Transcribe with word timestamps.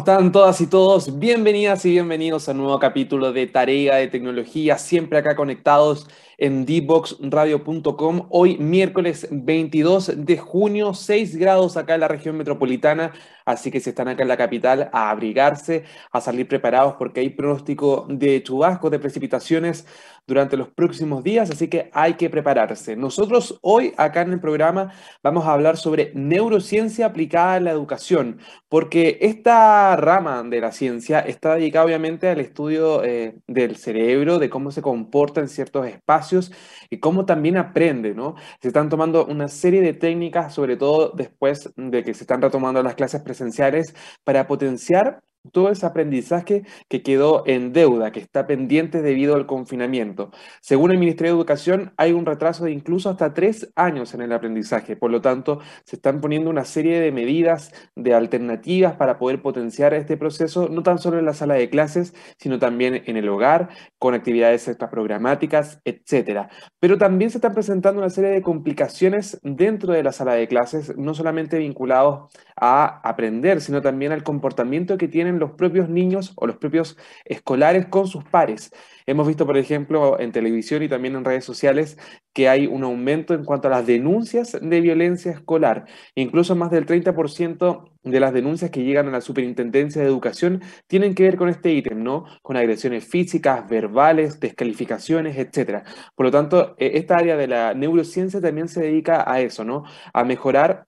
¿Cómo 0.00 0.12
están 0.12 0.32
todas 0.32 0.58
y 0.62 0.66
todos? 0.66 1.18
Bienvenidas 1.18 1.84
y 1.84 1.90
bienvenidos 1.90 2.48
a 2.48 2.52
un 2.52 2.58
nuevo 2.58 2.78
capítulo 2.78 3.34
de 3.34 3.46
Tarea 3.46 3.96
de 3.96 4.08
Tecnología, 4.08 4.78
siempre 4.78 5.18
acá 5.18 5.36
conectados 5.36 6.06
en 6.38 6.64
dboxradio.com. 6.64 8.26
Hoy 8.30 8.56
miércoles 8.56 9.28
22 9.30 10.24
de 10.24 10.38
junio, 10.38 10.94
6 10.94 11.36
grados 11.36 11.76
acá 11.76 11.96
en 11.96 12.00
la 12.00 12.08
región 12.08 12.38
metropolitana, 12.38 13.12
así 13.44 13.70
que 13.70 13.78
si 13.78 13.90
están 13.90 14.08
acá 14.08 14.22
en 14.22 14.28
la 14.28 14.38
capital, 14.38 14.88
a 14.90 15.10
abrigarse, 15.10 15.84
a 16.10 16.22
salir 16.22 16.48
preparados 16.48 16.94
porque 16.98 17.20
hay 17.20 17.28
pronóstico 17.28 18.06
de 18.08 18.42
chubascos, 18.42 18.90
de 18.90 19.00
precipitaciones 19.00 19.86
durante 20.26 20.56
los 20.56 20.68
próximos 20.68 21.24
días, 21.24 21.50
así 21.50 21.68
que 21.68 21.90
hay 21.92 22.14
que 22.14 22.30
prepararse. 22.30 22.96
Nosotros 22.96 23.58
hoy 23.62 23.92
acá 23.96 24.22
en 24.22 24.32
el 24.32 24.40
programa 24.40 24.92
vamos 25.22 25.46
a 25.46 25.52
hablar 25.52 25.76
sobre 25.76 26.12
neurociencia 26.14 27.06
aplicada 27.06 27.56
en 27.56 27.64
la 27.64 27.70
educación, 27.70 28.38
porque 28.68 29.18
esta 29.20 29.96
rama 29.96 30.42
de 30.42 30.60
la 30.60 30.72
ciencia 30.72 31.20
está 31.20 31.54
dedicada 31.54 31.86
obviamente 31.86 32.28
al 32.28 32.40
estudio 32.40 33.02
eh, 33.04 33.36
del 33.46 33.76
cerebro, 33.76 34.38
de 34.38 34.50
cómo 34.50 34.70
se 34.70 34.82
comporta 34.82 35.40
en 35.40 35.48
ciertos 35.48 35.86
espacios 35.86 36.52
y 36.90 36.98
cómo 37.00 37.24
también 37.26 37.56
aprende, 37.56 38.14
¿no? 38.14 38.34
Se 38.60 38.68
están 38.68 38.88
tomando 38.88 39.26
una 39.26 39.48
serie 39.48 39.80
de 39.80 39.94
técnicas, 39.94 40.54
sobre 40.54 40.76
todo 40.76 41.10
después 41.10 41.70
de 41.76 42.04
que 42.04 42.14
se 42.14 42.24
están 42.24 42.42
retomando 42.42 42.82
las 42.82 42.94
clases 42.94 43.22
presenciales, 43.22 43.94
para 44.24 44.46
potenciar 44.46 45.20
todo 45.52 45.70
ese 45.70 45.86
aprendizaje 45.86 46.64
que 46.88 47.02
quedó 47.02 47.44
en 47.46 47.72
deuda, 47.72 48.12
que 48.12 48.20
está 48.20 48.46
pendiente 48.46 49.02
debido 49.02 49.34
al 49.34 49.46
confinamiento. 49.46 50.30
Según 50.60 50.90
el 50.90 50.98
Ministerio 50.98 51.32
de 51.32 51.38
Educación, 51.38 51.92
hay 51.96 52.12
un 52.12 52.26
retraso 52.26 52.64
de 52.64 52.72
incluso 52.72 53.10
hasta 53.10 53.32
tres 53.32 53.72
años 53.74 54.14
en 54.14 54.20
el 54.20 54.32
aprendizaje. 54.32 54.96
Por 54.96 55.10
lo 55.10 55.20
tanto, 55.20 55.60
se 55.84 55.96
están 55.96 56.20
poniendo 56.20 56.50
una 56.50 56.64
serie 56.64 57.00
de 57.00 57.12
medidas, 57.12 57.72
de 57.96 58.14
alternativas 58.14 58.96
para 58.96 59.18
poder 59.18 59.42
potenciar 59.42 59.94
este 59.94 60.16
proceso, 60.16 60.68
no 60.68 60.82
tan 60.82 60.98
solo 60.98 61.18
en 61.18 61.24
la 61.24 61.34
sala 61.34 61.54
de 61.54 61.70
clases, 61.70 62.14
sino 62.38 62.58
también 62.58 63.02
en 63.06 63.16
el 63.16 63.28
hogar, 63.28 63.70
con 63.98 64.14
actividades 64.14 64.68
extraprogramáticas, 64.68 65.80
etc. 65.84 66.48
Pero 66.78 66.98
también 66.98 67.30
se 67.30 67.38
están 67.38 67.54
presentando 67.54 68.00
una 68.00 68.10
serie 68.10 68.30
de 68.30 68.42
complicaciones 68.42 69.40
dentro 69.42 69.92
de 69.92 70.02
la 70.02 70.12
sala 70.12 70.34
de 70.34 70.48
clases, 70.48 70.96
no 70.96 71.14
solamente 71.14 71.58
vinculados 71.58 72.32
a 72.56 73.00
aprender, 73.08 73.60
sino 73.60 73.80
también 73.80 74.12
al 74.12 74.22
comportamiento 74.22 74.98
que 74.98 75.08
tienen 75.08 75.29
los 75.38 75.52
propios 75.52 75.88
niños 75.88 76.32
o 76.36 76.46
los 76.46 76.56
propios 76.56 76.96
escolares 77.24 77.86
con 77.86 78.06
sus 78.06 78.24
pares. 78.24 78.70
Hemos 79.06 79.26
visto, 79.26 79.46
por 79.46 79.56
ejemplo, 79.56 80.20
en 80.20 80.32
televisión 80.32 80.82
y 80.82 80.88
también 80.88 81.16
en 81.16 81.24
redes 81.24 81.44
sociales 81.44 81.98
que 82.32 82.48
hay 82.48 82.66
un 82.66 82.84
aumento 82.84 83.34
en 83.34 83.44
cuanto 83.44 83.68
a 83.68 83.70
las 83.70 83.86
denuncias 83.86 84.56
de 84.60 84.80
violencia 84.80 85.32
escolar. 85.32 85.86
Incluso 86.14 86.54
más 86.54 86.70
del 86.70 86.86
30% 86.86 87.90
de 88.02 88.20
las 88.20 88.32
denuncias 88.32 88.70
que 88.70 88.84
llegan 88.84 89.08
a 89.08 89.10
la 89.10 89.20
Superintendencia 89.20 90.00
de 90.00 90.08
Educación 90.08 90.62
tienen 90.86 91.14
que 91.14 91.24
ver 91.24 91.36
con 91.36 91.48
este 91.48 91.72
ítem, 91.72 92.02
¿no? 92.02 92.24
Con 92.42 92.56
agresiones 92.56 93.04
físicas, 93.04 93.68
verbales, 93.68 94.40
descalificaciones, 94.40 95.36
etc. 95.36 95.84
Por 96.14 96.26
lo 96.26 96.30
tanto, 96.30 96.74
e, 96.78 96.98
esta 96.98 97.16
área 97.16 97.36
de 97.36 97.48
la 97.48 97.74
neurociencia 97.74 98.40
también 98.40 98.68
se 98.68 98.80
dedica 98.80 99.30
a 99.30 99.40
eso, 99.40 99.64
¿no? 99.64 99.84
A 100.12 100.24
mejorar 100.24 100.86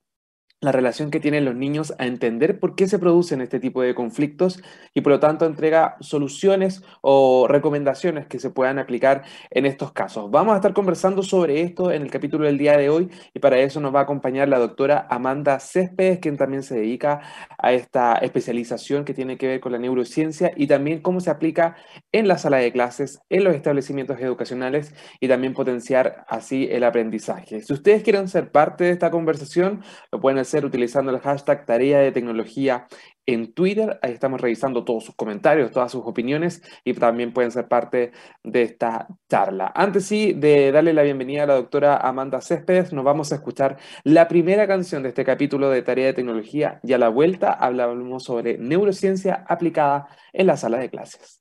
la 0.63 0.71
relación 0.71 1.11
que 1.11 1.19
tienen 1.19 1.45
los 1.45 1.57
niños 1.57 1.93
a 1.99 2.07
entender 2.07 2.61
por 2.61 2.77
qué 2.77 2.87
se 2.87 3.01
producen 3.01 3.41
este 3.41 3.59
tipo 3.59 3.83
de 3.83 3.97
conflictos 3.97 4.63
y 4.95 5.01
por 5.01 5.11
lo 5.11 5.21
tanto 5.21 5.45
entrega 5.45 5.97
soluciones 5.99 6.85
o 7.01 7.49
recomendaciones 7.49 8.27
que 8.29 8.39
se 8.39 8.49
puedan 8.49 8.79
aplicar 8.79 9.25
en 9.51 9.67
estos 9.67 9.93
casos. 9.93 10.31
Vamos 10.31 10.53
a 10.55 10.57
estar 10.57 10.73
conversando 10.73 11.25
sobre 11.25 11.63
esto 11.63 11.91
en 11.91 12.03
el 12.03 12.13
capítulo 12.13 12.47
del 12.47 12.59
día 12.59 12.77
de 12.79 12.91
hoy 12.91 13.11
y 13.35 13.41
para 13.41 13.59
eso 13.59 13.81
nos 13.81 13.93
va 13.93 14.01
a 14.01 14.03
acompañar 14.05 14.49
la 14.49 14.61
doctora 14.61 15.09
Amanda 15.11 15.59
Céspedes, 15.59 16.21
quien 16.21 16.37
también 16.37 16.63
se 16.63 16.77
dedica 16.77 17.21
a 17.59 17.73
esta 17.73 18.15
especialización 18.15 19.05
que 19.05 19.15
tiene 19.15 19.37
que 19.37 19.49
ver 19.49 19.61
con 19.61 19.73
la 19.73 19.79
neurociencia 19.79 20.53
y 20.57 20.69
también 20.69 21.01
cómo 21.01 21.19
se 21.19 21.31
aplica 21.31 21.75
en 22.13 22.29
la 22.29 22.39
sala 22.39 22.59
de 22.59 22.71
clases, 22.71 23.21
en 23.31 23.43
los 23.43 23.57
establecimientos 23.57 24.21
educacionales 24.21 24.95
y 25.19 25.27
también 25.27 25.55
potenciar 25.55 26.25
así 26.29 26.69
el 26.71 26.85
aprendizaje. 26.85 27.63
Si 27.63 27.73
ustedes 27.73 28.05
quieren 28.05 28.29
ser 28.29 28.53
parte 28.53 28.85
de 28.85 28.91
esta 28.91 29.11
conversación, 29.11 29.83
lo 30.13 30.21
pueden 30.21 30.39
hacer 30.39 30.52
utilizando 30.61 31.11
el 31.11 31.21
hashtag 31.21 31.67
tarea 31.67 32.01
de 32.01 32.13
tecnología 32.13 32.87
en 33.27 33.53
Twitter. 33.53 33.99
Ahí 34.03 34.13
estamos 34.13 34.41
revisando 34.41 34.85
todos 34.85 35.05
sus 35.05 35.15
comentarios, 35.15 35.71
todas 35.71 35.93
sus 35.93 36.03
opiniones 36.05 36.63
y 36.85 36.95
también 36.95 37.33
pueden 37.33 37.51
ser 37.51 37.69
parte 37.69 38.13
de 38.43 38.63
esta 38.63 39.09
charla. 39.29 39.73
Antes 39.75 40.07
sí 40.07 40.33
de 40.33 40.73
darle 40.73 40.93
la 40.93 41.03
bienvenida 41.03 41.45
a 41.45 41.47
la 41.47 41.55
doctora 41.55 41.97
Amanda 41.97 42.41
Céspedes, 42.41 42.93
nos 42.93 43.05
vamos 43.05 43.33
a 43.33 43.37
escuchar 43.37 43.79
la 44.05 44.29
primera 44.29 44.67
canción 44.67 45.03
de 45.03 45.11
este 45.11 45.25
capítulo 45.25 45.71
de 45.71 45.83
tarea 45.83 46.07
de 46.07 46.15
tecnología 46.15 46.81
y 46.83 46.93
a 46.93 46.99
la 46.99 47.09
vuelta 47.09 47.53
hablamos 47.53 48.25
sobre 48.25 48.59
neurociencia 48.59 49.45
aplicada 49.49 50.09
en 50.33 50.47
la 50.47 50.57
sala 50.57 50.79
de 50.79 50.91
clases. 50.91 51.41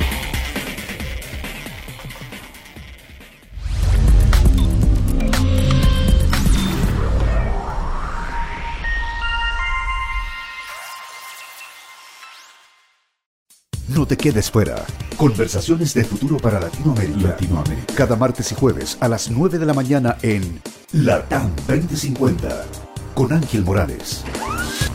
No 13.93 14.05
te 14.05 14.15
quedes 14.15 14.49
fuera. 14.49 14.85
Conversaciones 15.17 15.93
de 15.93 16.05
futuro 16.05 16.37
para 16.37 16.61
Latinoamérica. 16.61 17.29
Latinoamérica. 17.29 17.93
Cada 17.93 18.15
martes 18.15 18.49
y 18.53 18.55
jueves 18.55 18.97
a 19.01 19.09
las 19.09 19.29
9 19.29 19.59
de 19.59 19.65
la 19.65 19.73
mañana 19.73 20.17
en 20.21 20.61
LATAM 20.93 21.51
2050 21.67 22.65
con 23.13 23.33
Ángel 23.33 23.65
Morales. 23.65 24.23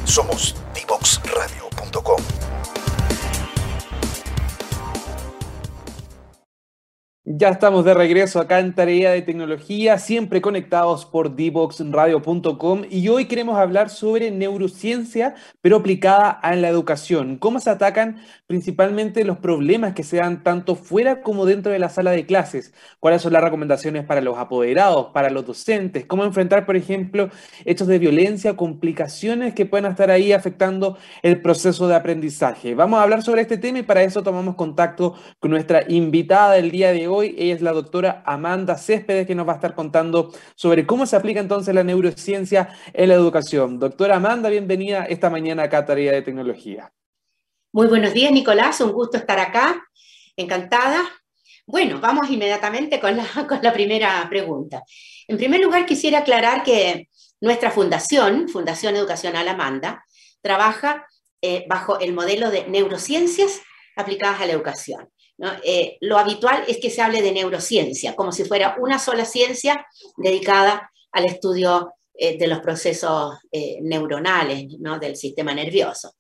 Somos 0.05 0.55
Ya 7.39 7.51
estamos 7.51 7.85
de 7.85 7.93
regreso 7.93 8.41
acá 8.41 8.61
en 8.61 8.75
Tarea 8.75 9.11
de 9.11 9.21
Tecnología, 9.21 9.99
siempre 9.99 10.41
conectados 10.41 11.05
por 11.05 11.37
dboxradio.com 11.37 12.85
y 12.89 13.09
hoy 13.09 13.27
queremos 13.27 13.59
hablar 13.59 13.91
sobre 13.91 14.31
neurociencia, 14.31 15.35
pero 15.61 15.77
aplicada 15.77 16.31
a 16.31 16.57
la 16.57 16.69
educación. 16.69 17.37
Cómo 17.37 17.61
se 17.61 17.69
atacan 17.69 18.23
principalmente 18.47 19.23
los 19.25 19.37
problemas 19.37 19.93
que 19.93 20.03
se 20.03 20.17
dan 20.17 20.45
tanto 20.45 20.77
fuera 20.77 21.21
como 21.21 21.45
dentro 21.45 21.71
de 21.71 21.79
la 21.79 21.91
sala 21.91 22.13
de 22.13 22.25
clases. 22.25 22.73
Cuáles 23.01 23.21
son 23.21 23.35
las 23.35 23.45
recomendaciones 23.45 24.07
para 24.07 24.23
los 24.23 24.39
apoderados, 24.39 25.09
para 25.13 25.29
los 25.29 25.45
docentes. 25.45 26.07
Cómo 26.07 26.25
enfrentar, 26.25 26.65
por 26.65 26.77
ejemplo, 26.77 27.29
hechos 27.67 27.87
de 27.87 27.99
violencia, 27.99 28.57
complicaciones 28.57 29.53
que 29.53 29.67
puedan 29.67 29.91
estar 29.91 30.11
ahí 30.11 30.33
afectando 30.33 30.97
el 31.23 31.43
proceso 31.43 31.87
de 31.87 31.97
aprendizaje. 31.97 32.75
Vamos 32.75 32.99
a 32.99 33.03
hablar 33.03 33.23
sobre 33.23 33.43
este 33.43 33.59
tema 33.59 33.81
y 33.81 33.83
para 33.83 34.05
eso 34.05 34.23
tomamos 34.23 34.55
contacto 34.55 35.17
con 35.39 35.51
nuestra 35.51 35.85
invitada 35.87 36.55
del 36.55 36.71
día 36.71 36.93
de 36.93 37.09
hoy 37.09 37.26
Ella 37.37 37.55
es 37.55 37.63
la 37.63 37.73
doctora 37.73 38.23
Amanda 38.27 38.77
Céspedes, 38.77 39.27
que 39.27 39.35
nos 39.35 39.47
va 39.47 39.53
a 39.53 39.57
estar 39.57 39.75
contando 39.75 40.33
sobre 40.55 40.87
cómo 40.87 41.07
se 41.07 41.17
aplica 41.17 41.41
entonces 41.41 41.75
la 41.75 41.85
neurociencia 41.85 42.69
en 42.93 43.09
la 43.09 43.15
educación. 43.15 43.79
Doctora 43.79 44.17
Amanda, 44.17 44.49
bienvenida 44.49 45.05
esta 45.05 45.31
mañana 45.31 45.65
acá 45.65 45.79
a 45.79 45.85
Tarea 45.87 46.13
de 46.13 46.23
Tecnología. 46.23 46.93
Muy 47.73 47.89
buenos 47.89 48.15
días, 48.15 48.33
Nicolás. 48.33 48.81
Un 48.81 48.93
gusto 48.93 49.17
estar 49.17 49.39
acá. 49.39 49.85
Encantada. 50.37 51.03
Bueno, 51.67 52.01
vamos 52.01 52.31
inmediatamente 52.31 53.01
con 53.01 53.17
la, 53.17 53.25
con 53.49 53.59
la 53.63 53.73
primera 53.73 54.27
pregunta. 54.29 54.83
En 55.29 55.37
primer 55.37 55.61
lugar, 55.61 55.87
quisiera 55.87 56.21
aclarar 56.21 56.63
que 56.63 57.09
nuestra 57.41 57.71
fundación, 57.71 58.49
Fundación 58.49 58.97
Educacional 58.97 59.49
Amanda, 59.49 60.05
trabaja 60.41 61.07
eh, 61.43 61.65
bajo 61.69 61.99
el 61.99 62.13
modelo 62.13 62.51
de 62.51 62.67
neurociencias 62.69 63.61
aplicadas 63.97 64.41
a 64.41 64.47
la 64.47 64.53
educación. 64.53 65.09
Eh, 65.65 65.99
lo 66.01 66.17
habitual 66.17 66.65
es 66.67 66.79
que 66.79 66.91
se 66.91 67.03
hable 67.03 67.21
de 67.21 67.33
neurociencia, 67.33 68.15
como 68.15 68.33
si 68.33 68.45
fuera 68.45 68.77
una 68.79 68.99
sola 68.99 69.25
ciencia 69.25 69.87
dedicada 70.17 70.91
al 71.13 71.27
estudio 71.27 71.93
eh, 72.15 72.39
de 72.39 72.47
los 72.47 72.61
procesos 72.61 73.35
eh, 73.53 73.79
neuronales 73.83 74.67
del 75.01 75.17
sistema 75.17 75.53
nervioso. 75.55 76.15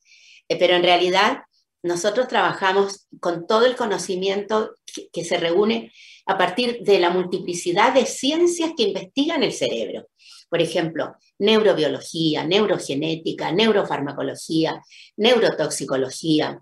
pero 0.48 0.76
en 0.76 0.82
realidad 0.82 1.38
nosotros 1.82 2.28
trabajamos 2.28 3.06
con 3.20 3.46
todo 3.46 3.64
el 3.64 3.76
conocimiento 3.76 4.74
que, 5.12 5.24
se 5.24 5.38
reúne 5.38 5.92
a 6.26 6.36
partir 6.36 6.80
de 6.82 6.98
la 6.98 7.10
multiplicidad 7.10 7.94
de 7.94 8.06
ciencias 8.06 8.72
que 8.76 8.84
investigan 8.84 9.42
el 9.42 9.52
cerebro. 9.52 10.08
Por 10.48 10.60
ejemplo, 10.60 11.14
neurobiología, 11.38 12.44
neurogenética, 12.44 13.52
neurofarmacología, 13.52 14.82
neurotoxicología, 15.16 16.60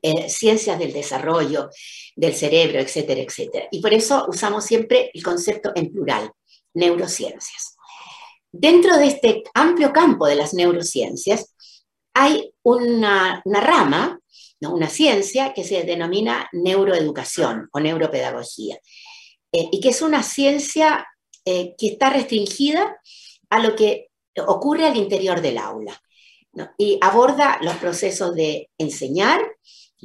eh, 0.00 0.28
ciencias 0.28 0.78
del 0.78 0.92
desarrollo, 0.92 1.70
del 2.14 2.34
cerebro, 2.34 2.80
etcétera, 2.80 3.20
etcétera. 3.20 3.66
Y 3.70 3.80
por 3.80 3.92
eso 3.92 4.26
usamos 4.28 4.64
siempre 4.64 5.10
el 5.12 5.22
concepto 5.22 5.72
en 5.74 5.92
plural, 5.92 6.30
neurociencias. 6.74 7.76
Dentro 8.50 8.96
de 8.98 9.06
este 9.06 9.42
amplio 9.54 9.92
campo 9.92 10.26
de 10.26 10.36
las 10.36 10.54
neurociencias 10.54 11.54
hay 12.14 12.54
una, 12.62 13.42
rama, 13.44 14.20
una 14.60 14.88
ciencia 14.88 15.54
que 15.54 15.64
se 15.64 15.82
denomina 15.82 16.48
neuroeducación 16.52 17.68
o 17.72 17.80
neuropedagogía, 17.80 18.76
eh, 19.52 19.68
y 19.72 19.80
que 19.80 19.88
es 19.88 20.02
una 20.02 20.22
ciencia 20.22 21.06
eh, 21.44 21.74
que 21.76 21.88
está 21.88 22.10
restringida 22.10 22.96
a 23.50 23.58
lo 23.58 23.74
que 23.74 24.10
ocurre 24.46 24.86
al 24.86 24.96
interior 24.96 25.40
del 25.40 25.58
aula 25.58 26.00
y 26.76 26.98
aborda 27.00 27.58
los 27.62 27.76
procesos 27.76 28.34
de 28.34 28.70
enseñar, 28.78 29.40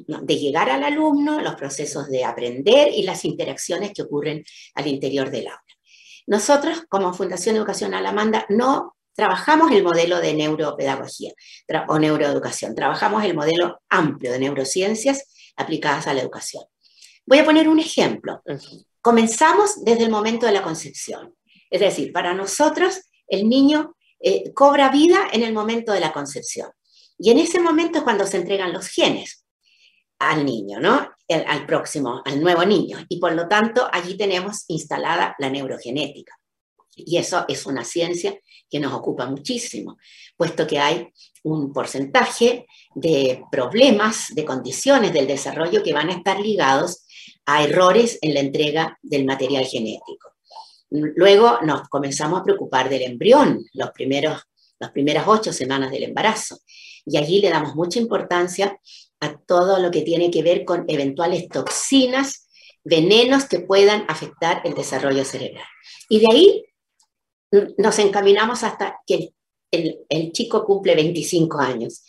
de 0.06 0.38
llegar 0.38 0.70
al 0.70 0.84
alumno, 0.84 1.42
los 1.42 1.56
procesos 1.56 2.08
de 2.10 2.24
aprender 2.24 2.90
y 2.94 3.04
las 3.04 3.26
interacciones 3.26 3.92
que 3.94 4.04
ocurren 4.04 4.44
al 4.76 4.88
interior 4.88 5.32
del 5.32 5.48
aula. 5.48 5.62
Nosotros, 6.28 6.84
como 6.90 7.14
Fundación 7.14 7.56
Educacional 7.56 8.06
Amanda, 8.06 8.46
no 8.50 8.96
trabajamos 9.16 9.72
el 9.72 9.84
modelo 9.84 10.20
de 10.20 10.34
neuropedagogía 10.34 11.32
o 11.88 11.98
neuroeducación, 11.98 12.76
trabajamos 12.76 13.24
el 13.24 13.34
modelo 13.34 13.80
amplio 13.90 14.32
de 14.32 14.40
neurociencias 14.40 15.54
aplicadas 15.56 16.06
a 16.08 16.14
la 16.14 16.22
educación. 16.22 16.64
Voy 17.26 17.40
a 17.40 17.46
poner 17.46 17.68
un 17.68 17.80
ejemplo. 17.80 18.42
Comenzamos 19.02 19.84
desde 19.84 20.04
el 20.04 20.12
momento 20.12 20.46
de 20.46 20.52
la 20.52 20.62
concepción. 20.62 21.34
Es 21.70 21.80
decir, 21.80 22.14
para 22.14 22.34
nosotros 22.34 23.02
el 23.28 23.50
niño 23.50 23.96
eh, 24.20 24.54
cobra 24.54 24.90
vida 24.90 25.28
en 25.34 25.44
el 25.44 25.54
momento 25.54 25.92
de 25.92 26.00
la 26.00 26.14
concepción. 26.14 26.70
Y 27.18 27.32
en 27.32 27.40
ese 27.40 27.60
momento 27.60 27.98
es 27.98 28.04
cuando 28.04 28.28
se 28.28 28.38
entregan 28.38 28.72
los 28.72 28.88
genes 28.88 29.47
al 30.20 30.46
niño, 30.46 30.80
¿no? 30.80 31.10
al 31.30 31.66
próximo, 31.66 32.22
al 32.26 32.42
nuevo 32.42 32.64
niño. 32.64 33.00
Y 33.10 33.20
por 33.20 33.34
lo 33.34 33.48
tanto, 33.48 33.88
allí 33.92 34.16
tenemos 34.16 34.64
instalada 34.68 35.36
la 35.40 35.50
neurogenética. 35.50 36.38
Y 36.96 37.18
eso 37.18 37.46
es 37.48 37.66
una 37.66 37.84
ciencia 37.84 38.40
que 38.70 38.80
nos 38.80 38.94
ocupa 38.94 39.28
muchísimo, 39.28 39.98
puesto 40.36 40.66
que 40.66 40.80
hay 40.80 41.14
un 41.44 41.72
porcentaje 41.72 42.66
de 42.96 43.44
problemas, 43.52 44.28
de 44.34 44.44
condiciones 44.44 45.14
del 45.14 45.28
desarrollo 45.28 45.84
que 45.84 45.94
van 45.94 46.10
a 46.10 46.14
estar 46.14 46.40
ligados 46.40 47.06
a 47.46 47.64
errores 47.64 48.18
en 48.22 48.34
la 48.34 48.40
entrega 48.40 48.98
del 49.02 49.26
material 49.26 49.66
genético. 49.66 50.34
Luego 50.90 51.60
nos 51.62 51.88
comenzamos 51.90 52.42
a 52.42 52.44
preocupar 52.44 52.90
del 52.90 53.04
embrión, 53.04 53.64
los 53.74 53.92
primeros, 53.92 54.42
las 54.80 54.92
primeras 54.92 55.28
ocho 55.28 55.54
semanas 55.54 55.92
del 55.92 56.04
embarazo. 56.04 56.60
Y 57.06 57.18
allí 57.18 57.42
le 57.42 57.50
damos 57.50 57.76
mucha 57.76 58.00
importancia 58.00 58.78
a 59.20 59.38
todo 59.38 59.80
lo 59.80 59.92
que 59.92 60.02
tiene 60.02 60.32
que 60.32 60.44
ver 60.44 60.66
con 60.66 60.86
eventuales 60.88 61.48
toxinas, 61.50 62.50
venenos 62.84 63.46
que 63.46 63.60
puedan 63.60 64.06
afectar 64.08 64.62
el 64.64 64.74
desarrollo 64.74 65.26
cerebral. 65.26 65.66
Y 66.10 66.20
de 66.20 66.28
ahí 66.32 66.66
nos 67.78 68.00
encaminamos 68.00 68.64
hasta 68.64 69.00
que 69.06 69.30
el, 69.72 70.00
el 70.10 70.32
chico 70.32 70.66
cumple 70.66 70.96
25 70.96 71.60
años. 71.60 72.04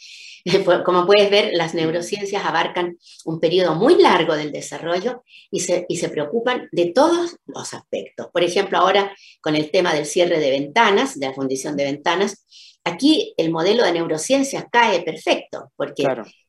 Como 0.85 1.07
puedes 1.07 1.31
ver, 1.31 1.51
las 1.55 1.75
neurociencias 1.75 2.45
abarcan 2.45 2.99
un 3.25 3.41
periodo 3.41 3.75
muy 3.75 4.01
largo 4.01 4.35
del 4.35 4.53
desarrollo 4.53 5.23
y 5.51 5.61
se, 5.61 5.87
y 5.89 5.97
se, 5.97 6.09
preocupan 6.09 6.69
de 6.73 6.87
todos 6.87 7.37
los 7.47 7.75
aspectos. 7.75 8.29
Por 8.33 8.43
ejemplo, 8.43 8.79
ahora 8.79 9.15
con 9.41 9.57
el 9.57 9.71
tema 9.71 9.95
del 9.95 10.07
cierre 10.07 10.39
de 10.39 10.51
ventanas, 10.51 11.19
de 11.19 11.27
la 11.27 11.35
fundición 11.35 11.77
de 11.77 11.85
ventanas, 11.85 12.47
aquí 12.85 13.35
el 13.37 13.51
modelo 13.51 13.85
de 13.85 13.93
neurociencias 13.93 14.67
cae 14.71 15.03
perfecto 15.03 15.73
porque 15.77 16.07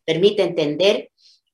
permite 0.09 0.41
entender, 0.41 1.11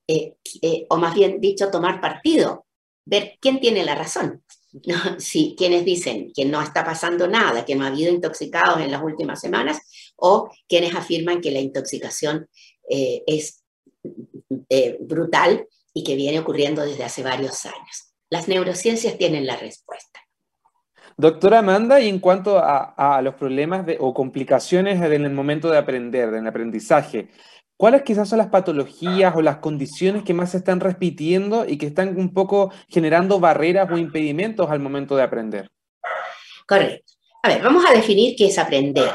eh, 0.07 0.35
eh, 0.61 0.85
o 0.87 0.95
más 0.95 1.13
bien 1.13 1.41
dicho, 1.41 1.69
tomar 1.69 1.99
partido, 1.99 2.65
ver 3.05 3.37
quién 3.41 3.59
tiene 3.59 3.83
la 3.83 3.95
razón. 3.95 4.41
Si 5.19 5.55
quienes 5.57 5.83
dicen 5.83 6.31
que 6.33 6.45
no 6.45 6.61
está 6.61 6.85
pasando 6.85 7.27
nada, 7.27 7.65
que 7.65 7.75
no 7.75 7.83
ha 7.83 7.87
habido 7.87 8.13
intoxicados 8.13 8.79
en 8.79 8.91
las 8.91 9.03
últimas 9.03 9.41
semanas, 9.41 9.79
o 10.15 10.49
quienes 10.69 10.95
afirman 10.95 11.41
que 11.41 11.51
la 11.51 11.59
intoxicación 11.59 12.47
eh, 12.89 13.23
es 13.27 13.61
brutal 14.99 15.67
y 15.93 16.03
que 16.03 16.15
viene 16.15 16.39
ocurriendo 16.39 16.85
desde 16.85 17.03
hace 17.03 17.23
varios 17.23 17.65
años. 17.65 18.13
Las 18.29 18.47
neurociencias 18.47 19.17
tienen 19.17 19.45
la 19.45 19.57
respuesta. 19.57 20.21
Doctora 21.17 21.59
Amanda, 21.59 21.99
y 21.99 22.09
en 22.09 22.19
cuanto 22.19 22.57
a, 22.57 23.21
los 23.21 23.35
problemas 23.35 23.85
o 23.99 24.13
complicaciones 24.13 25.01
en 25.01 25.25
el 25.25 25.31
momento 25.31 25.69
de 25.69 25.77
aprender, 25.77 26.29
en 26.29 26.41
el 26.43 26.47
aprendizaje, 26.47 27.29
¿cuáles 27.77 28.03
quizás 28.03 28.29
son 28.29 28.39
las 28.39 28.47
patologías 28.47 29.35
o 29.35 29.41
las 29.41 29.57
condiciones 29.57 30.23
que 30.23 30.33
más 30.33 30.51
se 30.51 30.57
están 30.57 30.79
repitiendo 30.79 31.65
y 31.67 31.77
que 31.77 31.87
están 31.87 32.17
un 32.17 32.33
poco 32.33 32.71
generando 32.89 33.39
barreras 33.39 33.89
o 33.91 33.97
impedimentos 33.97 34.69
al 34.69 34.79
momento 34.79 35.15
de 35.15 35.23
aprender? 35.23 35.69
Correcto. 36.67 37.13
A 37.43 37.49
ver, 37.49 37.61
vamos 37.61 37.85
a 37.87 37.93
definir 37.93 38.35
qué 38.35 38.47
es 38.47 38.57
aprender. 38.57 39.11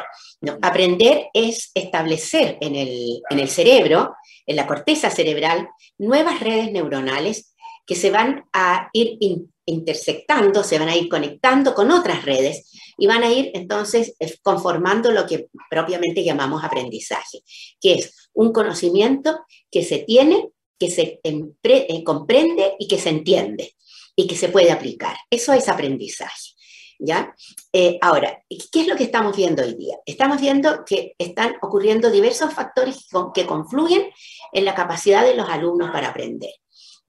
Aprender 0.63 1.27
es 1.35 1.71
establecer 1.75 2.57
en 2.61 2.77
el, 2.77 3.49
cerebro, 3.49 4.15
en 4.47 4.57
la 4.57 4.67
corteza 4.67 5.11
cerebral, 5.11 5.69
nuevas 5.99 6.41
redes 6.41 6.73
neuronales 6.73 7.55
que 7.85 7.95
se 7.95 8.11
van 8.11 8.45
a 8.53 8.89
ir 8.93 9.19
intersectando, 9.67 10.63
se 10.63 10.79
van 10.79 10.89
a 10.89 10.97
ir 10.97 11.09
conectando 11.09 11.75
con 11.75 11.91
otras 11.91 12.25
redes 12.25 12.71
y 12.97 13.07
van 13.07 13.23
a 13.23 13.33
ir 13.33 13.51
entonces 13.53 14.15
conformando 14.43 15.11
lo 15.11 15.27
que 15.27 15.49
propiamente 15.69 16.23
llamamos 16.23 16.63
aprendizaje, 16.63 17.41
que 17.81 17.95
es 17.95 18.20
un 18.35 18.53
conocimiento 18.53 19.45
que 19.71 19.85
se 19.85 19.99
tiene, 19.99 20.51
que 20.79 20.91
se 20.91 21.21
eh, 21.23 22.05
comprende 22.05 22.75
y 22.79 22.89
que 22.89 22.99
se 22.99 23.11
entiende 23.11 23.75
y 24.17 24.27
que 24.27 24.37
se 24.37 24.49
puede 24.49 24.73
aplicar. 24.73 25.17
Eso 25.31 25.53
es 25.53 25.69
aprendizaje. 25.69 26.51
¿ya? 26.99 27.35
Eh, 27.73 27.99
ahora, 28.03 28.43
¿qué 28.49 28.81
es 28.83 28.87
lo 28.87 28.97
que 28.97 29.05
estamos 29.05 29.37
viendo 29.37 29.63
hoy 29.63 29.75
día? 29.75 29.97
Estamos 30.05 30.41
viendo 30.41 30.85
que 30.85 31.15
están 31.19 31.57
ocurriendo 31.63 32.11
diversos 32.11 32.53
factores 32.53 33.09
que 33.35 33.47
confluyen 33.47 34.11
en 34.53 34.65
la 34.65 34.75
capacidad 34.75 35.25
de 35.25 35.35
los 35.35 35.49
alumnos 35.49 35.91
para 35.91 36.09
aprender. 36.09 36.53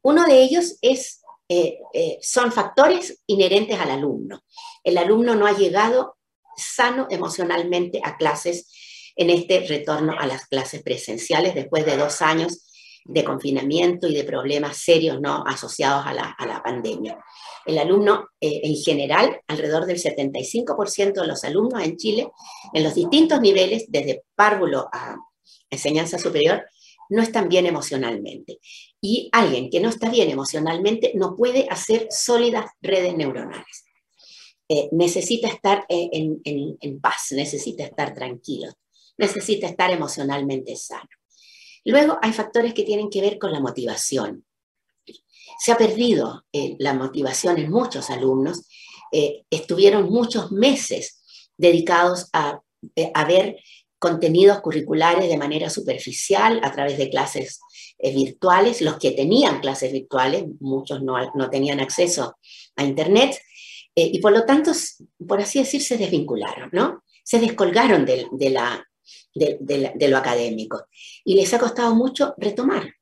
Uno 0.01 0.25
de 0.25 0.41
ellos 0.41 0.77
es, 0.81 1.21
eh, 1.49 1.79
son 2.21 2.51
factores 2.51 3.21
inherentes 3.27 3.79
al 3.79 3.91
alumno. 3.91 4.41
El 4.83 4.97
alumno 4.97 5.35
no 5.35 5.45
ha 5.45 5.57
llegado 5.57 6.17
sano 6.55 7.07
emocionalmente 7.09 8.01
a 8.03 8.17
clases 8.17 8.67
en 9.21 9.29
este 9.29 9.65
retorno 9.67 10.15
a 10.17 10.27
las 10.27 10.47
clases 10.47 10.81
presenciales 10.83 11.55
después 11.55 11.85
de 11.85 11.97
dos 11.97 12.21
años 12.21 12.67
de 13.03 13.23
confinamiento 13.23 14.07
y 14.07 14.13
de 14.13 14.23
problemas 14.23 14.77
serios 14.77 15.19
no 15.19 15.43
asociados 15.45 16.05
a 16.05 16.13
la 16.13 16.61
pandemia. 16.63 17.17
El 17.65 17.77
alumno, 17.77 18.29
eh, 18.39 18.61
en 18.63 18.75
general, 18.75 19.39
alrededor 19.47 19.85
del 19.85 19.97
75% 19.97 21.21
de 21.21 21.27
los 21.27 21.43
alumnos 21.43 21.83
en 21.83 21.97
Chile, 21.97 22.27
en 22.73 22.83
los 22.83 22.95
distintos 22.95 23.39
niveles, 23.39 23.85
desde 23.87 24.23
párvulo 24.35 24.87
a 24.91 25.17
enseñanza 25.69 26.17
superior, 26.17 26.63
no 27.09 27.21
están 27.21 27.49
bien 27.49 27.65
emocionalmente. 27.65 28.59
Y 28.99 29.29
alguien 29.31 29.69
que 29.69 29.79
no 29.79 29.89
está 29.89 30.09
bien 30.09 30.29
emocionalmente 30.29 31.11
no 31.15 31.35
puede 31.35 31.67
hacer 31.69 32.07
sólidas 32.09 32.65
redes 32.81 33.15
neuronales. 33.15 33.85
Eh, 34.67 34.87
necesita 34.91 35.49
estar 35.49 35.85
eh, 35.89 36.09
en 36.13 37.01
paz, 37.01 37.27
necesita 37.31 37.83
estar 37.83 38.13
tranquilo, 38.13 38.69
necesita 39.21 39.67
estar 39.67 39.91
emocionalmente 39.91 40.75
sano. 40.75 41.09
Luego 41.85 42.17
hay 42.21 42.33
factores 42.33 42.73
que 42.73 42.83
tienen 42.83 43.09
que 43.09 43.21
ver 43.21 43.39
con 43.39 43.51
la 43.51 43.59
motivación. 43.59 44.45
Se 45.59 45.71
ha 45.71 45.77
perdido 45.77 46.45
eh, 46.51 46.75
la 46.79 46.93
motivación 46.93 47.57
en 47.59 47.71
muchos 47.71 48.09
alumnos. 48.09 48.67
Eh, 49.11 49.43
estuvieron 49.49 50.09
muchos 50.09 50.51
meses 50.51 51.21
dedicados 51.57 52.29
a, 52.33 52.61
eh, 52.95 53.11
a, 53.13 53.25
ver 53.25 53.57
contenidos 53.99 54.61
curriculares 54.61 55.29
de 55.29 55.37
manera 55.37 55.69
superficial 55.69 56.59
a 56.63 56.71
través 56.71 56.97
de 56.97 57.09
clases 57.09 57.59
virtuales. 57.99 58.81
Los 58.81 58.97
que 58.97 59.11
tenían 59.11 59.59
clases 59.59 59.91
virtuales, 59.91 60.45
muchos 60.59 61.03
no, 61.03 61.15
no 61.35 61.49
tenían 61.51 61.79
acceso 61.79 62.35
a 62.75 62.83
Internet, 62.83 63.37
y 63.93 64.19
por 64.19 64.31
lo 64.31 64.45
tanto, 64.45 64.71
por 65.27 65.41
así 65.41 65.59
decir, 65.59 65.81
se 65.81 65.97
desvincularon, 65.97 66.69
¿no? 66.71 67.03
Se 67.23 67.39
descolgaron 67.39 68.05
de, 68.05 68.25
de, 68.31 68.49
la, 68.49 68.83
de, 69.33 69.57
de, 69.95 70.07
lo 70.07 70.17
académico 70.17 70.85
y 71.23 71.35
les 71.35 71.53
ha 71.53 71.59
costado 71.59 71.95
mucho 71.95 72.33
retomar. 72.37 72.93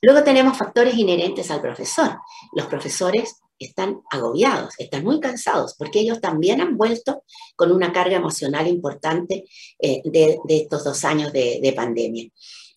Luego 0.00 0.22
tenemos 0.22 0.56
factores 0.56 0.94
inherentes 0.94 1.50
al 1.50 1.60
profesor. 1.60 2.18
Los 2.52 2.66
profesores 2.66 3.36
están 3.58 4.02
agobiados, 4.10 4.74
están 4.78 5.04
muy 5.04 5.20
cansados, 5.20 5.74
porque 5.76 6.00
ellos 6.00 6.20
también 6.20 6.60
han 6.60 6.76
vuelto 6.76 7.24
con 7.56 7.72
una 7.72 7.92
carga 7.92 8.16
emocional 8.16 8.68
importante 8.68 9.44
eh, 9.78 10.00
de, 10.04 10.38
estos 10.48 10.84
dos 10.84 11.04
años 11.04 11.32
de, 11.32 11.72
pandemia. 11.74 12.28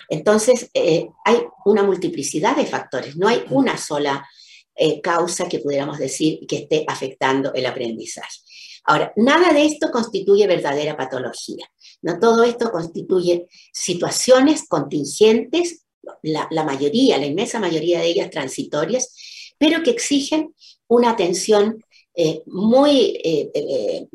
Entonces, 0.10 0.70
eh, 0.74 1.08
hay 1.24 1.44
una 1.65 1.84
multiplicidad 1.84 2.56
de 2.56 2.65
factores, 2.65 3.15
no 3.15 3.27
hay 3.27 3.46
una 3.50 3.77
sola 3.77 4.27
eh, 4.75 5.00
causa 5.01 5.48
que 5.48 5.60
pudiéramos 5.60 6.00
decir 6.00 6.39
que 6.48 6.58
esté 6.58 6.86
afectando 6.88 7.53
el 7.53 7.65
aprendizaje. 7.65 8.39
Ahora, 8.84 9.14
nada 9.16 9.54
de 9.54 9.66
esto 9.66 9.92
constituye 9.92 10.48
verdadera 10.48 10.98
patología. 10.98 11.66
No 12.02 12.20
todo 12.20 12.44
esto 12.44 12.72
constituye 12.72 13.48
situaciones 13.72 14.68
contingentes 14.68 15.86
la, 16.24 16.64
mayoría, 16.64 17.18
la 17.18 17.28
inmensa 17.28 17.60
mayoría 17.60 18.00
de 18.00 18.08
ellas 18.08 18.30
transitorias, 18.32 19.16
pero 19.58 19.84
que 19.84 19.92
exigen 19.92 20.56
una 20.88 21.12
atención 21.12 21.84
eh, 22.16 22.42
muy 22.48 23.20
eh, 23.24 24.08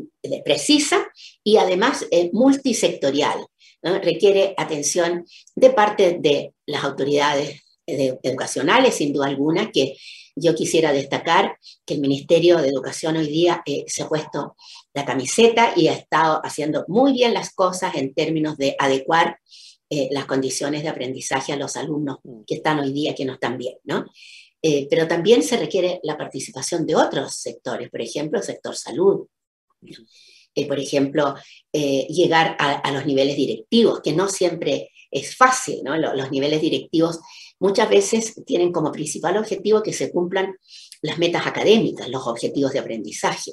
precisa 0.44 1.06
y 1.44 1.56
además 1.56 2.04
multisectorial. 2.32 3.46
Requiere 3.82 4.54
atención 4.56 5.25
de 5.54 5.70
parte 5.70 6.18
de 6.20 6.52
las 6.66 6.82
autoridades 6.82 7.62
educacionales, 7.87 8.96
sin 8.96 9.12
duda 9.12 9.28
alguna, 9.28 9.70
que 9.70 9.96
yo 10.36 10.54
quisiera 10.54 10.92
destacar 10.92 11.58
que 11.84 11.94
el 11.94 12.00
Ministerio 12.00 12.58
de 12.58 12.68
Educación 12.68 13.16
hoy 13.16 13.26
día 13.26 13.62
eh, 13.64 13.84
se 13.88 14.02
ha 14.02 14.08
puesto 14.08 14.54
la 14.92 15.06
camiseta 15.06 15.72
y 15.74 15.88
ha 15.88 15.94
estado 15.94 16.40
haciendo 16.44 16.84
muy 16.88 17.14
bien 17.14 17.32
las 17.32 17.54
cosas 17.54 17.94
en 17.96 18.12
términos 18.12 18.58
de 18.58 18.76
adecuar 18.78 19.40
eh, 19.88 20.08
las 20.10 20.26
condiciones 20.26 20.82
de 20.82 20.90
aprendizaje 20.90 21.52
a 21.52 21.56
los 21.56 21.76
alumnos 21.76 22.18
que 22.46 22.56
están 22.56 22.78
hoy 22.80 22.92
día, 22.92 23.14
que 23.14 23.24
no 23.24 23.34
están 23.34 23.56
bien, 23.56 23.76
¿no? 23.84 24.04
Eh, 24.60 24.86
pero 24.90 25.08
también 25.08 25.42
se 25.42 25.56
requiere 25.56 26.00
la 26.02 26.18
participación 26.18 26.86
de 26.86 26.96
otros 26.96 27.34
sectores, 27.34 27.88
por 27.88 28.02
ejemplo, 28.02 28.38
el 28.38 28.44
sector 28.44 28.76
salud. 28.76 29.26
por 30.68 30.80
ejemplo, 30.80 31.34
llegar 31.72 32.56
a, 32.58 32.90
los 32.90 33.04
niveles 33.04 33.36
directivos, 33.36 34.00
que 34.00 34.14
no 34.14 34.28
siempre 34.28 34.90
es 35.10 35.36
fácil, 35.36 35.82
¿no? 35.84 35.96
Los, 35.96 36.30
niveles 36.30 36.60
directivos 36.62 37.20
muchas 37.58 37.88
veces 37.88 38.34
tienen 38.44 38.72
como 38.72 38.92
principal 38.92 39.36
objetivo 39.36 39.82
que 39.82 39.92
se 39.92 40.10
cumplan 40.10 40.56
las 41.02 41.18
metas 41.18 41.46
académicas, 41.46 42.08
los 42.08 42.26
objetivos 42.26 42.72
de 42.72 42.78
aprendizaje, 42.78 43.52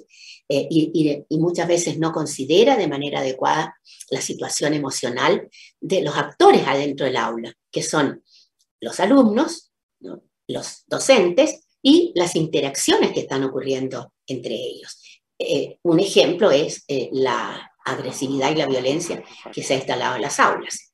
eh, 0.49 0.67
y, 0.69 1.25
muchas 1.37 1.67
veces 1.67 1.97
no 1.97 2.11
considera 2.11 2.75
de 2.77 2.87
manera 2.87 3.19
adecuada 3.19 3.75
la 4.09 4.21
situación 4.21 4.73
emocional 4.73 5.49
de 5.79 6.01
los 6.01 6.15
actores 6.15 6.67
adentro 6.67 7.05
del 7.05 7.17
aula, 7.17 7.53
que 7.71 7.81
son 7.81 8.23
los 8.81 8.99
alumnos, 8.99 9.71
los 10.47 10.83
docentes 10.87 11.61
y 11.81 12.11
las 12.15 12.35
interacciones 12.35 13.13
que 13.13 13.21
están 13.21 13.43
ocurriendo 13.43 14.13
entre 14.27 14.55
ellos. 14.55 15.01
Eh, 15.39 15.79
un 15.83 15.99
ejemplo 15.99 16.51
es 16.51 16.83
eh, 16.87 17.09
la 17.11 17.71
agresividad 17.85 18.51
y 18.51 18.55
la 18.55 18.67
violencia 18.67 19.23
que 19.51 19.63
se 19.63 19.73
ha 19.73 19.77
instalado 19.77 20.15
en 20.15 20.21
las 20.21 20.39
aulas. 20.39 20.92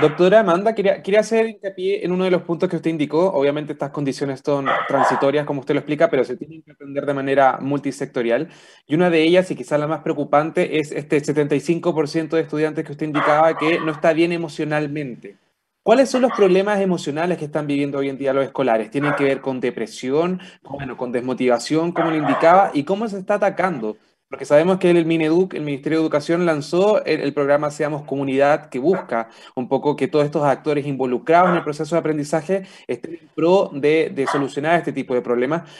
Doctora 0.00 0.40
Amanda, 0.40 0.74
quería, 0.74 1.02
quería 1.02 1.20
hacer 1.20 1.46
hincapié 1.46 2.04
en 2.04 2.12
uno 2.12 2.24
de 2.24 2.30
los 2.30 2.42
puntos 2.42 2.68
que 2.68 2.76
usted 2.76 2.90
indicó. 2.90 3.30
Obviamente 3.32 3.72
estas 3.72 3.90
condiciones 3.90 4.40
son 4.44 4.66
transitorias, 4.88 5.44
como 5.44 5.60
usted 5.60 5.74
lo 5.74 5.80
explica, 5.80 6.08
pero 6.08 6.24
se 6.24 6.36
tienen 6.36 6.62
que 6.62 6.72
aprender 6.72 7.04
de 7.04 7.14
manera 7.14 7.58
multisectorial. 7.60 8.48
Y 8.86 8.94
una 8.94 9.10
de 9.10 9.22
ellas, 9.22 9.50
y 9.50 9.54
quizás 9.54 9.78
la 9.78 9.86
más 9.86 10.00
preocupante, 10.00 10.78
es 10.78 10.92
este 10.92 11.20
75% 11.20 12.36
de 12.36 12.42
estudiantes 12.42 12.84
que 12.84 12.92
usted 12.92 13.06
indicaba 13.06 13.56
que 13.56 13.80
no 13.80 13.92
está 13.92 14.12
bien 14.12 14.32
emocionalmente. 14.32 15.36
¿Cuáles 15.82 16.08
son 16.08 16.22
los 16.22 16.32
problemas 16.32 16.80
emocionales 16.80 17.38
que 17.38 17.46
están 17.46 17.66
viviendo 17.66 17.98
hoy 17.98 18.08
en 18.08 18.16
día 18.16 18.32
los 18.32 18.44
escolares? 18.44 18.90
¿Tienen 18.90 19.14
que 19.16 19.24
ver 19.24 19.40
con 19.40 19.60
depresión, 19.60 20.40
bueno, 20.62 20.96
con 20.96 21.10
desmotivación, 21.10 21.90
como 21.90 22.10
lo 22.10 22.16
indicaba, 22.16 22.70
y 22.72 22.84
cómo 22.84 23.08
se 23.08 23.18
está 23.18 23.34
atacando? 23.34 23.96
Porque 24.32 24.46
sabemos 24.46 24.78
que 24.78 24.88
el 24.88 25.04
Mineduc, 25.04 25.52
el 25.52 25.60
Ministerio 25.60 25.98
de 25.98 26.04
Educación, 26.04 26.46
lanzó 26.46 27.04
el, 27.04 27.34
programa 27.34 27.70
Seamos 27.70 28.04
Comunidad, 28.04 28.70
que 28.70 28.78
busca 28.78 29.28
un 29.54 29.68
poco 29.68 29.94
que 29.94 30.08
todos 30.08 30.24
estos 30.24 30.42
actores 30.42 30.86
involucrados 30.86 31.50
en 31.50 31.56
el 31.56 31.62
proceso 31.62 31.94
de 31.94 31.98
aprendizaje 31.98 32.66
estén 32.86 33.18
en 33.20 33.28
pro 33.34 33.68
de, 33.74 34.26
solucionar 34.32 34.78
este 34.78 34.90
tipo 34.90 35.12
de 35.12 35.20
problemas. 35.20 35.70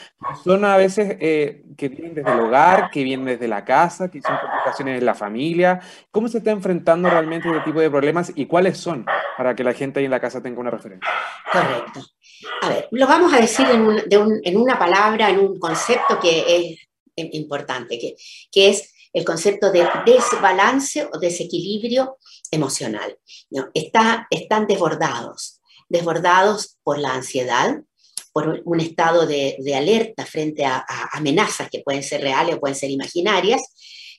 Son 0.43 0.65
a 0.65 0.77
veces 0.77 1.17
eh, 1.19 1.63
que 1.75 1.89
vienen 1.89 2.13
desde 2.13 2.31
el 2.31 2.41
hogar, 2.41 2.91
que 2.91 3.03
vienen 3.03 3.25
desde 3.25 3.47
la 3.47 3.65
casa, 3.65 4.11
que 4.11 4.21
son 4.21 4.37
complicaciones 4.37 4.99
en 4.99 5.05
la 5.05 5.15
familia. 5.15 5.79
¿Cómo 6.11 6.27
se 6.27 6.37
está 6.37 6.51
enfrentando 6.51 7.09
realmente 7.09 7.49
este 7.49 7.61
tipo 7.61 7.79
de 7.79 7.89
problemas 7.89 8.31
y 8.35 8.45
cuáles 8.45 8.77
son 8.77 9.03
para 9.35 9.55
que 9.55 9.63
la 9.63 9.73
gente 9.73 9.97
ahí 9.97 10.05
en 10.05 10.11
la 10.11 10.19
casa 10.19 10.43
tenga 10.43 10.59
una 10.59 10.69
referencia? 10.69 11.09
Correcto. 11.51 12.01
A 12.61 12.69
ver, 12.69 12.87
lo 12.91 13.07
vamos 13.07 13.33
a 13.33 13.37
decir 13.37 13.65
en, 13.67 13.99
en 14.43 14.57
una 14.57 14.77
palabra, 14.77 15.31
en 15.31 15.39
un 15.39 15.57
concepto 15.57 16.19
que 16.19 16.43
es 16.55 16.82
importante, 17.15 17.99
que, 17.99 18.15
que 18.51 18.69
es 18.69 18.93
el 19.13 19.23
concepto 19.23 19.71
de 19.71 19.87
desbalance 20.05 21.07
o 21.13 21.19
desequilibrio 21.19 22.17
emocional. 22.51 23.17
¿no? 23.51 23.69
Está, 23.73 24.27
están 24.29 24.67
desbordados, 24.67 25.61
desbordados 25.87 26.77
por 26.83 26.97
la 26.97 27.13
ansiedad, 27.13 27.81
por 28.33 28.63
un 28.65 28.79
estado 28.79 29.27
de, 29.27 29.55
alerta 29.75 30.25
frente 30.25 30.65
a, 30.65 30.83
amenazas 31.13 31.69
que 31.69 31.81
pueden 31.81 32.01
ser 32.03 32.21
reales 32.21 32.55
o 32.55 32.59
pueden 32.59 32.75
ser 32.75 32.89
imaginarias, 32.89 33.61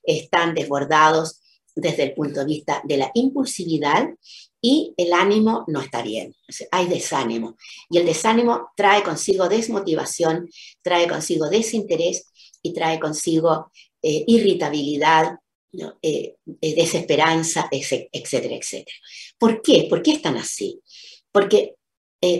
están 0.05 0.55
desbordados 0.55 1.41
desde 1.75 2.05
el 2.05 2.15
punto 2.15 2.41
de 2.41 2.47
vista 2.47 2.81
de 2.85 2.97
la 2.97 3.11
impulsividad 3.15 4.09
y 4.61 4.95
el 4.97 5.13
ánimo 5.13 5.65
no 5.67 5.81
está 5.81 6.03
bien, 6.03 6.35
hay 6.71 6.87
desánimo. 6.87 7.57
Y 7.91 7.99
el 7.99 8.07
desánimo 8.07 8.69
trae 8.77 9.03
consigo 9.03 9.49
desmotivación, 9.49 10.49
trae 10.83 11.09
consigo 11.09 11.51
desinterés 11.51 12.33
y 12.65 12.73
trae 12.73 12.99
consigo 12.99 13.71
eh, 14.03 14.25
irritabilidad, 14.27 15.39
eh, 15.73 16.37
eh, 16.43 16.75
desesperanza, 16.75 17.69
etcétera, 17.71 18.57
etcétera. 18.57 18.97
¿Por 19.39 19.61
qué? 19.61 19.87
¿Por 19.89 20.03
qué 20.03 20.13
están 20.13 20.37
así? 20.37 20.81
Porque 21.31 21.75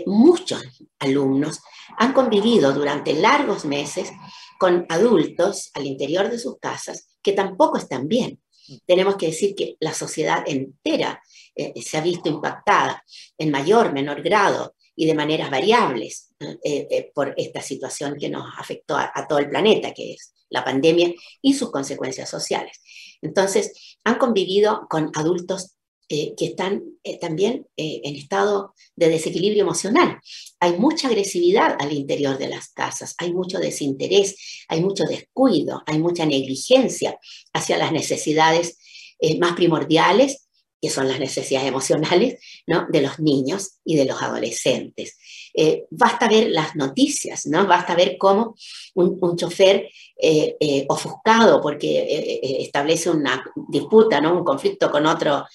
muchos 0.07 0.63
alumnos 0.97 1.59
han 1.99 2.11
convivido 2.11 2.73
durante 2.73 3.13
largos 3.13 3.65
meses 3.65 4.11
con 4.57 4.87
adultos 4.89 5.69
al 5.75 5.85
interior 5.85 6.27
de 6.27 6.39
sus 6.39 6.57
casas 6.57 7.07
que 7.21 7.33
tampoco 7.33 7.77
están 7.77 8.07
bien. 8.07 8.41
Tenemos 8.87 9.15
que 9.15 9.27
decir 9.27 9.53
que 9.53 9.75
la 9.79 9.93
sociedad 9.93 10.43
entera 10.47 11.21
se 11.55 11.97
ha 11.97 12.01
visto 12.01 12.29
impactada 12.29 13.03
en 13.37 13.51
mayor, 13.51 13.93
menor 13.93 14.23
grado 14.23 14.73
y 14.95 15.05
de 15.05 15.13
maneras 15.13 15.51
variables 15.51 16.24
eh, 16.41 16.59
eh, 16.63 17.11
por 17.15 17.33
esta 17.37 17.61
situación 17.61 18.17
que 18.19 18.27
nos 18.27 18.45
afectó 18.57 18.97
a, 18.97 19.25
todo 19.29 19.39
el 19.39 19.49
planeta, 19.49 19.93
que 19.93 20.13
es 20.13 20.33
la 20.49 20.65
pandemia 20.65 21.13
y 21.41 21.53
sus 21.53 21.71
consecuencias 21.71 22.29
sociales. 22.29 22.81
Entonces, 23.21 23.97
han 24.03 24.17
convivido 24.17 24.85
con 24.89 25.11
adultos 25.15 25.77
eh, 26.09 26.33
que 26.35 26.47
están 26.47 26.83
también 27.21 27.65
en 27.77 28.15
estado 28.15 28.75
de 28.97 29.07
desequilibrio 29.09 29.63
emocional. 29.63 30.19
Hay 30.59 30.77
mucha 30.77 31.07
agresividad 31.07 31.77
al 31.79 31.93
interior 31.93 32.37
de 32.37 32.49
las 32.49 32.67
casas, 32.67 33.15
hay 33.17 33.33
mucho 33.33 33.57
desinterés, 33.59 34.65
hay 34.67 34.81
mucho 34.81 35.05
descuido, 35.05 35.83
hay 35.85 35.99
mucha 35.99 36.25
negligencia 36.25 37.17
hacia 37.53 37.77
las 37.77 37.91
necesidades 37.93 38.77
más 39.39 39.53
primordiales 39.53 40.44
que 40.85 40.91
son 40.91 41.07
las 41.07 41.19
necesidades 41.19 41.67
emocionales 41.67 42.39
¿no? 42.67 42.85
de 42.87 43.01
los 43.01 43.19
niños 43.19 43.79
y 43.83 43.95
de 43.95 44.05
los 44.05 44.21
adolescentes. 44.21 45.17
Eh, 45.51 45.85
basta 45.89 46.29
ver 46.29 46.51
las 46.51 46.75
noticias, 46.75 47.47
¿no? 47.47 47.65
basta 47.65 47.95
ver 47.95 48.17
cómo 48.19 48.55
un, 48.93 49.35
chofer 49.35 49.89
eh, 50.15 50.55
eh, 50.59 50.85
ofuscado 50.87 51.59
porque 51.59 52.39
establece 52.59 53.09
una 53.09 53.43
disputa, 53.67 54.21
¿no? 54.21 54.37
un 54.37 54.43
conflicto 54.43 54.91
con 54.91 55.07
otro 55.07 55.45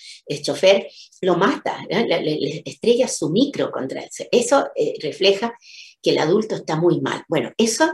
chofer, 0.42 0.88
lo 1.20 1.36
mata, 1.36 1.78
le, 1.88 2.62
estrella 2.64 3.06
su 3.06 3.30
micro 3.30 3.70
contra 3.70 4.00
él. 4.00 4.10
Eso 4.32 4.66
refleja 5.00 5.54
que 6.02 6.10
el 6.10 6.18
adulto 6.18 6.56
está 6.56 6.74
muy 6.74 7.00
mal. 7.00 7.22
Bueno, 7.28 7.52
eso, 7.56 7.88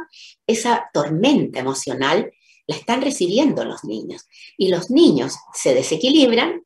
esa 0.47 0.88
tormenta 0.90 1.59
emocional 1.59 2.33
la 2.66 2.76
están 2.76 3.02
recibiendo 3.02 3.62
los 3.66 3.85
niños 3.85 4.26
y 4.57 4.69
los 4.69 4.90
niños 4.90 5.35
se 5.52 5.75
desequilibran 5.75 6.62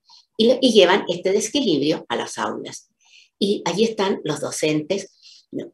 y, 0.61 0.73
llevan 0.73 1.05
este 1.09 1.33
desequilibrio 1.33 2.07
a 2.09 2.17
las 2.17 2.39
aulas. 2.39 2.89
Y 3.39 3.63
allí 3.67 3.85
están 3.85 4.21
los 4.25 4.41
docentes 4.41 5.11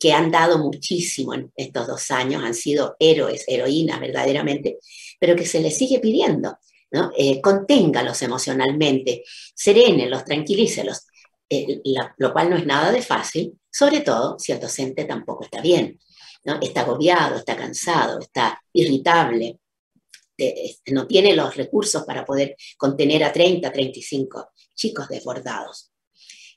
que 0.01 0.13
han 0.13 0.31
dado 0.31 0.59
muchísimo 0.59 1.35
en 1.35 1.53
estos 1.55 1.87
dos 1.87 2.11
años, 2.11 2.43
han 2.43 2.55
sido 2.55 2.97
héroes, 2.99 3.45
heroínas 3.47 4.01
verdaderamente, 4.01 4.79
pero 5.21 5.37
que 5.37 5.47
se 5.47 5.61
les 5.61 5.77
sigue 5.77 6.01
pidiendo, 6.01 6.59
¿no? 6.91 7.11
Eh, 7.17 7.41
conténgalos 7.41 8.23
emocionalmente, 8.23 9.23
serénelos, 9.55 10.25
tranquilícelos, 10.25 11.07
eh, 11.49 11.81
lo 12.17 12.33
cual 12.33 12.51
no 12.51 12.57
es 12.57 12.67
nada 12.67 12.91
de 12.91 13.03
fácil, 13.03 13.53
sobre 13.71 14.01
todo 14.01 14.39
si 14.39 14.53
el 14.53 14.61
docente 14.61 15.05
tampoco 15.05 15.45
está 15.45 15.61
bien, 15.61 16.01
¿no? 16.45 16.59
está 16.61 16.81
agobiado, 16.81 17.37
está 17.37 17.57
cansado, 17.57 18.21
está 18.21 18.61
irritable, 18.73 19.59
este, 20.37 20.93
no 20.93 21.07
tiene 21.07 21.35
los 21.35 21.57
recursos 21.57 22.05
para 22.05 22.25
poder 22.25 22.57
contener 22.77 23.25
a 23.25 23.33
30, 23.33 23.73
35 23.73 24.51
chicos 24.75 25.09
desbordados. 25.09 25.91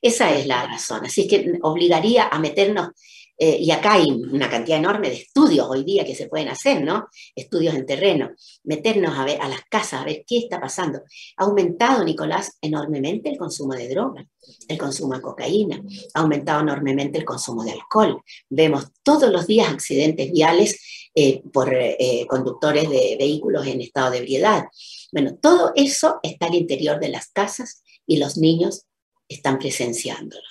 Esa 0.01 0.33
es 0.33 0.48
la 0.48 0.65
razón. 0.65 1.05
Así 1.05 1.27
que 1.27 1.53
obligaría 1.62 2.27
a 2.27 2.39
meternos, 2.39 2.89
eh, 3.38 3.57
y 3.59 3.71
acá 3.71 3.93
hay 3.93 4.05
una 4.09 4.50
cantidad 4.50 4.77
enorme 4.77 5.09
de 5.09 5.15
estudios 5.15 5.67
hoy 5.69 5.83
día 5.83 6.03
que 6.03 6.15
se 6.15 6.27
pueden 6.27 6.50
hacer, 6.50 6.83
¿no? 6.83 7.07
Estudios 7.36 7.74
en 7.75 7.86
terreno, 7.86 8.31
meternos 8.63 9.17
a 9.17 9.25
ver 9.25 9.41
a 9.41 9.48
las 9.48 9.62
casas, 9.69 10.01
a 10.01 10.05
ver 10.05 10.24
qué 10.27 10.39
está 10.39 10.59
pasando. 10.59 11.00
Ha 11.38 11.43
aumentado, 11.43 12.03
Nicolás, 12.03 12.57
enormemente 12.62 13.29
el 13.29 13.38
consumo 13.38 13.74
de 13.74 13.88
drogas, 13.88 14.25
el 14.67 14.77
consumo 14.77 15.15
de 15.15 15.21
cocaína, 15.21 15.81
ha 16.13 16.19
aumentado 16.19 16.62
enormemente 16.62 17.17
el 17.17 17.25
consumo 17.25 17.63
de 17.63 17.71
alcohol. 17.71 18.21
Vemos 18.50 18.88
todos 19.03 19.31
los 19.31 19.48
días 19.48 19.69
accidentes 19.69 20.31
viales 20.31 20.98
eh, 21.15 21.41
por 21.51 21.73
eh, 21.73 22.25
conductores 22.27 22.89
de 22.89 23.15
vehículos 23.19 23.65
en 23.67 23.81
estado 23.81 24.11
de 24.11 24.19
ebriedad. 24.19 24.65
Bueno, 25.11 25.37
todo 25.41 25.71
eso 25.75 26.19
está 26.23 26.47
al 26.47 26.55
interior 26.55 26.99
de 26.99 27.09
las 27.09 27.29
casas 27.29 27.83
y 28.05 28.17
los 28.17 28.37
niños 28.37 28.85
están 29.27 29.59
presenciándolo. 29.59 30.43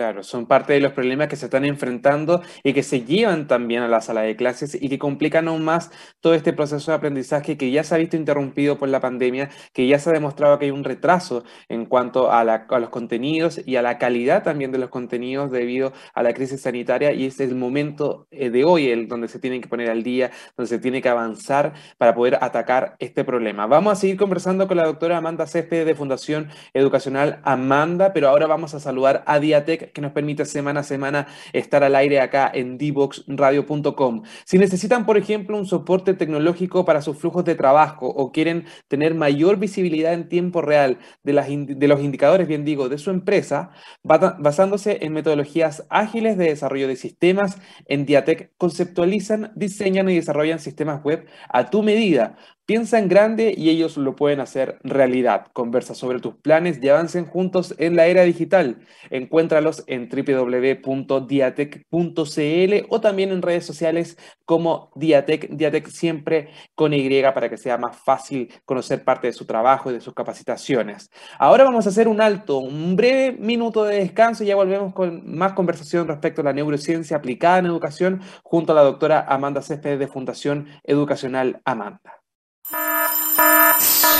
Claro, 0.00 0.22
son 0.22 0.46
parte 0.46 0.72
de 0.72 0.80
los 0.80 0.94
problemas 0.94 1.28
que 1.28 1.36
se 1.36 1.44
están 1.44 1.66
enfrentando 1.66 2.40
y 2.64 2.72
que 2.72 2.82
se 2.82 3.02
llevan 3.02 3.46
también 3.46 3.82
a 3.82 3.88
la 3.88 4.00
sala 4.00 4.22
de 4.22 4.34
clases 4.34 4.74
y 4.80 4.88
que 4.88 4.98
complican 4.98 5.46
aún 5.46 5.62
más 5.62 5.90
todo 6.20 6.32
este 6.32 6.54
proceso 6.54 6.90
de 6.90 6.96
aprendizaje 6.96 7.58
que 7.58 7.70
ya 7.70 7.84
se 7.84 7.94
ha 7.94 7.98
visto 7.98 8.16
interrumpido 8.16 8.78
por 8.78 8.88
la 8.88 9.00
pandemia, 9.00 9.50
que 9.74 9.86
ya 9.86 9.98
se 9.98 10.08
ha 10.08 10.14
demostrado 10.14 10.58
que 10.58 10.64
hay 10.64 10.70
un 10.70 10.84
retraso 10.84 11.44
en 11.68 11.84
cuanto 11.84 12.32
a, 12.32 12.44
los 12.44 12.88
contenidos 12.88 13.60
y 13.66 13.76
a 13.76 13.82
la 13.82 13.98
calidad 13.98 14.42
también 14.42 14.72
de 14.72 14.78
los 14.78 14.88
contenidos 14.88 15.50
debido 15.50 15.92
a 16.14 16.22
la 16.22 16.32
crisis 16.32 16.62
sanitaria 16.62 17.12
y 17.12 17.26
este 17.26 17.44
es 17.44 17.50
el 17.50 17.56
momento 17.56 18.26
eh, 18.30 18.48
de 18.48 18.64
hoy 18.64 18.88
el 18.88 19.06
donde 19.06 19.28
se 19.28 19.38
tiene 19.38 19.60
que 19.60 19.68
poner 19.68 19.90
al 19.90 20.02
día, 20.02 20.30
donde 20.56 20.70
se 20.70 20.78
tiene 20.78 21.02
que 21.02 21.10
avanzar 21.10 21.74
para 21.98 22.14
poder 22.14 22.38
atacar 22.40 22.96
este 23.00 23.22
problema. 23.22 23.66
Vamos 23.66 23.92
a 23.92 23.96
seguir 23.96 24.16
conversando 24.16 24.66
con 24.66 24.78
la 24.78 24.86
doctora 24.86 25.18
Amanda 25.18 25.46
Céspedes 25.46 25.84
de 25.84 25.94
Fundación 25.94 26.48
Educacional 26.72 27.42
Amanda, 27.44 28.14
pero 28.14 28.30
ahora 28.30 28.46
vamos 28.46 28.72
a 28.72 28.80
saludar 28.80 29.24
a 29.26 29.38
Diatec 29.38 29.89
que 29.92 30.00
nos 30.00 30.12
permite 30.12 30.44
semana 30.44 30.80
a 30.80 30.82
semana 30.82 31.26
estar 31.52 31.84
al 31.84 31.94
aire 31.94 32.20
acá 32.20 32.50
en 32.52 32.78
dboxradio.com. 32.78 34.22
Si 34.44 34.58
necesitan, 34.58 35.06
por 35.06 35.16
ejemplo, 35.16 35.56
un 35.56 35.66
soporte 35.66 36.14
tecnológico 36.14 36.84
para 36.84 37.02
sus 37.02 37.18
flujos 37.18 37.44
de 37.44 37.54
trabajo 37.54 38.06
o 38.06 38.32
quieren 38.32 38.66
tener 38.88 39.14
mayor 39.14 39.58
visibilidad 39.58 40.12
en 40.12 40.28
tiempo 40.28 40.62
real 40.62 40.98
de, 41.22 41.32
las, 41.32 41.48
de 41.48 41.88
los 41.88 42.00
indicadores, 42.00 42.48
bien 42.48 42.64
digo, 42.64 42.88
de 42.88 42.98
su 42.98 43.10
empresa, 43.10 43.70
basándose 44.02 44.98
en 45.02 45.12
metodologías 45.12 45.86
ágiles 45.90 46.36
de 46.36 46.46
desarrollo 46.46 46.88
de 46.88 46.96
sistemas, 46.96 47.58
en 47.86 48.06
Diatec 48.06 48.52
conceptualizan, 48.56 49.52
diseñan 49.54 50.08
y 50.08 50.16
desarrollan 50.16 50.58
sistemas 50.58 51.02
web 51.02 51.26
a 51.48 51.70
tu 51.70 51.82
medida 51.82 52.36
Piensa 52.70 53.00
en 53.00 53.08
grande 53.08 53.52
y 53.56 53.68
ellos 53.68 53.96
lo 53.96 54.14
pueden 54.14 54.38
hacer 54.38 54.78
realidad. 54.84 55.48
Conversa 55.52 55.96
sobre 55.96 56.20
tus 56.20 56.36
planes 56.36 56.78
y 56.80 56.88
avancen 56.88 57.26
juntos 57.26 57.74
en 57.78 57.96
la 57.96 58.06
era 58.06 58.22
digital. 58.22 58.78
Encuéntralos 59.10 59.82
en 59.88 60.08
www.diatec.cl 60.08 62.86
o 62.88 63.00
también 63.00 63.32
en 63.32 63.42
redes 63.42 63.66
sociales 63.66 64.16
como 64.44 64.92
Diatec, 64.94 65.50
Diatec 65.50 65.88
siempre 65.88 66.50
con 66.76 66.94
Y 66.94 67.22
para 67.34 67.50
que 67.50 67.56
sea 67.56 67.76
más 67.76 67.96
fácil 67.96 68.54
conocer 68.64 69.02
parte 69.02 69.26
de 69.26 69.32
su 69.32 69.46
trabajo 69.46 69.90
y 69.90 69.94
de 69.94 70.00
sus 70.00 70.14
capacitaciones. 70.14 71.10
Ahora 71.40 71.64
vamos 71.64 71.86
a 71.86 71.88
hacer 71.88 72.06
un 72.06 72.20
alto, 72.20 72.58
un 72.58 72.94
breve 72.94 73.36
minuto 73.36 73.82
de 73.82 73.96
descanso 73.96 74.44
y 74.44 74.46
ya 74.46 74.54
volvemos 74.54 74.94
con 74.94 75.36
más 75.36 75.54
conversación 75.54 76.06
respecto 76.06 76.42
a 76.42 76.44
la 76.44 76.52
neurociencia 76.52 77.16
aplicada 77.16 77.58
en 77.58 77.66
educación 77.66 78.20
junto 78.44 78.70
a 78.70 78.76
la 78.76 78.82
doctora 78.82 79.26
Amanda 79.28 79.60
Céspedes 79.60 79.98
de 79.98 80.06
Fundación 80.06 80.68
Educacional 80.84 81.60
Amanda. 81.64 82.19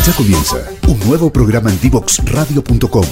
Ya 0.07 0.15
comienza 0.15 0.57
un 0.89 0.99
nuevo 1.01 1.31
programa 1.31 1.71
en 1.71 1.79
divoxradio.com. 1.81 3.05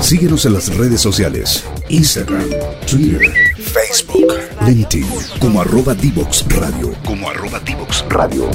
Síguenos 0.00 0.46
en 0.46 0.52
las 0.52 0.76
redes 0.76 1.00
sociales, 1.00 1.64
Instagram, 1.88 2.48
Twitter, 2.88 3.34
Facebook, 3.56 4.32
LinkedIn, 4.64 5.06
como 5.40 5.60
arroba 5.60 5.94
Divox 5.94 6.44
Radio. 6.50 6.94
Como 7.04 7.28
arroba 7.28 7.58
Divox 7.60 8.04
Radio. 8.08 8.48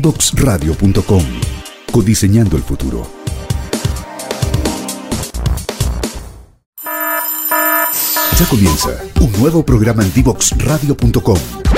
Divoxradio.com. 0.00 1.22
Codiseñando 1.92 2.56
el 2.56 2.62
futuro. 2.62 3.06
Ya 8.38 8.46
comienza 8.48 8.88
un 9.20 9.30
nuevo 9.32 9.62
programa 9.62 10.02
en 10.02 10.10
Divoxradio.com 10.14 11.69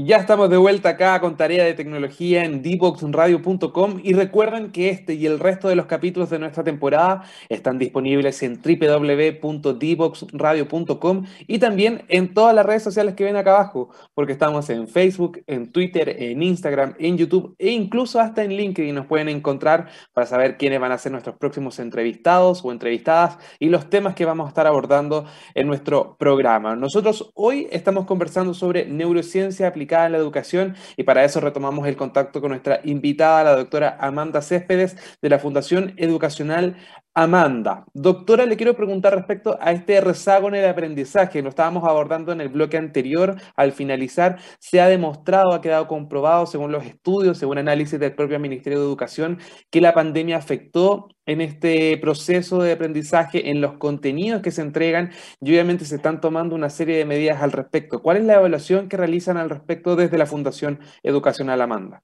Ya 0.00 0.18
estamos 0.18 0.48
de 0.48 0.56
vuelta 0.56 0.90
acá 0.90 1.20
con 1.20 1.36
tarea 1.36 1.64
de 1.64 1.74
tecnología 1.74 2.44
en 2.44 2.62
dboxradio.com 2.62 4.00
y 4.04 4.12
recuerden 4.12 4.70
que 4.70 4.90
este 4.90 5.14
y 5.14 5.26
el 5.26 5.40
resto 5.40 5.66
de 5.66 5.74
los 5.74 5.86
capítulos 5.86 6.30
de 6.30 6.38
nuestra 6.38 6.62
temporada 6.62 7.24
están 7.48 7.78
disponibles 7.78 8.40
en 8.44 8.60
www.dboxradio.com 8.62 11.26
y 11.48 11.58
también 11.58 12.04
en 12.06 12.32
todas 12.32 12.54
las 12.54 12.64
redes 12.64 12.84
sociales 12.84 13.16
que 13.16 13.24
ven 13.24 13.34
acá 13.34 13.56
abajo, 13.56 13.88
porque 14.14 14.30
estamos 14.30 14.70
en 14.70 14.86
Facebook, 14.86 15.42
en 15.48 15.72
Twitter, 15.72 16.14
en 16.22 16.44
Instagram, 16.44 16.94
en 17.00 17.18
YouTube 17.18 17.56
e 17.58 17.70
incluso 17.70 18.20
hasta 18.20 18.44
en 18.44 18.52
LinkedIn 18.52 18.94
nos 18.94 19.06
pueden 19.06 19.28
encontrar 19.28 19.88
para 20.12 20.28
saber 20.28 20.58
quiénes 20.58 20.78
van 20.78 20.92
a 20.92 20.98
ser 20.98 21.10
nuestros 21.10 21.34
próximos 21.38 21.80
entrevistados 21.80 22.64
o 22.64 22.70
entrevistadas 22.70 23.38
y 23.58 23.68
los 23.68 23.90
temas 23.90 24.14
que 24.14 24.24
vamos 24.24 24.46
a 24.46 24.50
estar 24.50 24.68
abordando 24.68 25.24
en 25.56 25.66
nuestro 25.66 26.14
programa. 26.20 26.76
Nosotros 26.76 27.32
hoy 27.34 27.66
estamos 27.72 28.06
conversando 28.06 28.54
sobre 28.54 28.86
neurociencia 28.86 29.66
aplicada 29.66 29.87
en 29.88 30.12
la 30.12 30.18
educación 30.18 30.76
y 30.96 31.02
para 31.02 31.24
eso 31.24 31.40
retomamos 31.40 31.86
el 31.86 31.96
contacto 31.96 32.40
con 32.40 32.50
nuestra 32.50 32.80
invitada, 32.84 33.44
la 33.44 33.56
doctora 33.56 33.96
Amanda 34.00 34.42
Céspedes 34.42 34.96
de 35.22 35.28
la 35.28 35.38
Fundación 35.38 35.94
Educacional 35.96 36.76
Amanda. 37.20 37.84
Doctora, 37.94 38.46
le 38.46 38.56
quiero 38.56 38.76
preguntar 38.76 39.12
respecto 39.12 39.58
a 39.60 39.72
este 39.72 40.00
rezago 40.00 40.46
en 40.46 40.54
el 40.54 40.68
aprendizaje. 40.68 41.42
Lo 41.42 41.48
estábamos 41.48 41.82
abordando 41.82 42.30
en 42.30 42.40
el 42.40 42.48
bloque 42.48 42.76
anterior. 42.76 43.34
Al 43.56 43.72
finalizar, 43.72 44.38
se 44.60 44.80
ha 44.80 44.86
demostrado, 44.86 45.52
ha 45.52 45.60
quedado 45.60 45.88
comprobado, 45.88 46.46
según 46.46 46.70
los 46.70 46.86
estudios, 46.86 47.36
según 47.36 47.58
análisis 47.58 47.98
del 47.98 48.14
propio 48.14 48.38
Ministerio 48.38 48.78
de 48.78 48.84
Educación, 48.84 49.40
que 49.68 49.80
la 49.80 49.94
pandemia 49.94 50.36
afectó 50.36 51.08
en 51.26 51.40
este 51.40 51.96
proceso 51.96 52.62
de 52.62 52.70
aprendizaje, 52.70 53.50
en 53.50 53.60
los 53.60 53.78
contenidos 53.78 54.40
que 54.40 54.52
se 54.52 54.62
entregan 54.62 55.10
y 55.40 55.50
obviamente 55.50 55.86
se 55.86 55.96
están 55.96 56.20
tomando 56.20 56.54
una 56.54 56.70
serie 56.70 56.98
de 56.98 57.04
medidas 57.04 57.42
al 57.42 57.50
respecto. 57.50 58.00
¿Cuál 58.00 58.18
es 58.18 58.24
la 58.26 58.34
evaluación 58.34 58.88
que 58.88 58.96
realizan 58.96 59.38
al 59.38 59.50
respecto 59.50 59.96
desde 59.96 60.18
la 60.18 60.26
Fundación 60.26 60.78
Educacional 61.02 61.60
Amanda? 61.62 62.00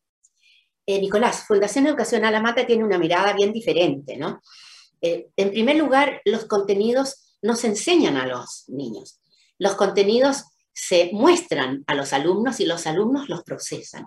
Eh, 0.85 1.01
Nicolás, 1.01 1.45
Fundación 1.47 1.87
Educacional 1.87 2.35
Amanda 2.35 2.67
tiene 2.67 2.83
una 2.83 2.99
mirada 2.99 3.33
bien 3.33 3.53
diferente, 3.53 4.17
¿no? 4.17 4.41
Eh, 5.07 5.29
en 5.37 5.51
primer 5.51 5.77
lugar, 5.77 6.23
los 6.25 6.47
contenidos 6.47 7.37
no 7.43 7.57
se 7.57 7.67
enseñan 7.67 8.17
a 8.17 8.27
los 8.27 8.65
niños. 8.69 9.21
Los 9.59 9.75
contenidos 9.75 10.45
se 10.73 11.11
muestran 11.13 11.85
a 11.87 11.95
los 11.95 12.15
alumnos 12.15 12.59
y 12.59 12.65
los 12.65 12.87
alumnos 12.87 13.29
los 13.29 13.43
procesan. 13.43 14.07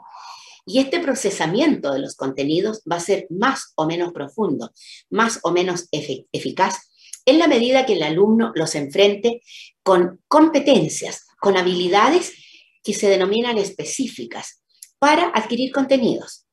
Y 0.65 0.79
este 0.79 0.99
procesamiento 0.99 1.93
de 1.93 1.99
los 1.99 2.15
contenidos 2.15 2.81
va 2.91 2.95
a 2.95 2.99
ser 2.99 3.27
más 3.29 3.73
o 3.75 3.85
menos 3.85 4.11
profundo, 4.11 4.71
más 5.11 5.39
o 5.43 5.51
menos 5.51 5.87
eficaz, 5.91 6.89
en 7.27 7.37
la 7.37 7.47
medida 7.47 7.85
que 7.85 7.93
el 7.93 8.01
alumno 8.01 8.51
los 8.55 8.73
enfrente 8.73 9.43
con 9.83 10.19
competencias, 10.27 11.27
con 11.39 11.57
habilidades 11.57 12.33
que 12.81 12.95
se 12.95 13.07
denominan 13.07 13.59
específicas 13.59 14.63
para 14.97 15.27
adquirir 15.35 15.71
contenidos. 15.71 16.47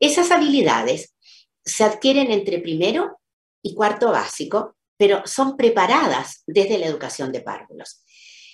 Esas 0.00 0.30
habilidades 0.30 1.14
se 1.66 1.84
adquieren 1.84 2.32
entre 2.32 2.60
primero 2.60 3.20
y 3.64 3.74
cuarto 3.74 4.12
básico, 4.12 4.76
pero 4.96 5.22
son 5.24 5.56
preparadas 5.56 6.44
desde 6.46 6.78
la 6.78 6.86
educación 6.86 7.32
de 7.32 7.40
párvulos. 7.40 8.04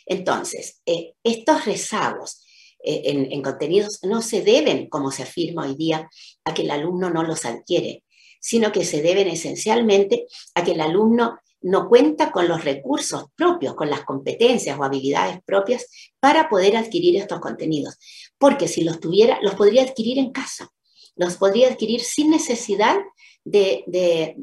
Entonces, 0.07 0.81
eh, 0.87 1.15
estos 1.23 1.67
rezagos 1.67 2.47
eh, 2.83 3.03
en, 3.05 3.43
contenidos 3.43 3.99
no 4.05 4.23
se 4.23 4.41
deben, 4.43 4.89
como 4.89 5.11
se 5.11 5.25
afirma 5.25 5.65
hoy 5.65 5.75
día, 5.75 6.09
a 6.45 6.55
que 6.55 6.63
el 6.63 6.71
alumno 6.71 7.11
no 7.11 7.25
los 7.25 7.45
adquiere, 7.45 8.05
sino 8.41 8.73
que 8.73 8.85
se 8.85 9.03
deben 9.03 9.29
esencialmente 9.29 10.27
a 10.55 10.65
que 10.65 10.73
el 10.73 10.81
alumno 10.81 11.39
no 11.61 11.89
cuenta 11.89 12.31
con 12.31 12.49
los 12.49 12.65
recursos 12.65 13.25
propios, 13.37 13.75
con 13.75 13.91
las 13.91 14.05
competencias 14.05 14.79
o 14.79 14.85
habilidades 14.85 15.41
propias 15.45 15.87
para 16.21 16.49
poder 16.49 16.77
adquirir 16.77 17.17
estos 17.17 17.41
contenidos. 17.41 17.99
Porque 18.39 18.69
si 18.69 18.85
los 18.85 19.01
tuviera, 19.01 19.39
los 19.43 19.57
podría 19.57 19.83
adquirir 19.83 20.19
en 20.19 20.31
casa, 20.31 20.71
los 21.17 21.37
podría 21.37 21.69
adquirir 21.69 22.01
sin 22.01 22.31
necesidad 22.31 22.97
de, 23.45 24.35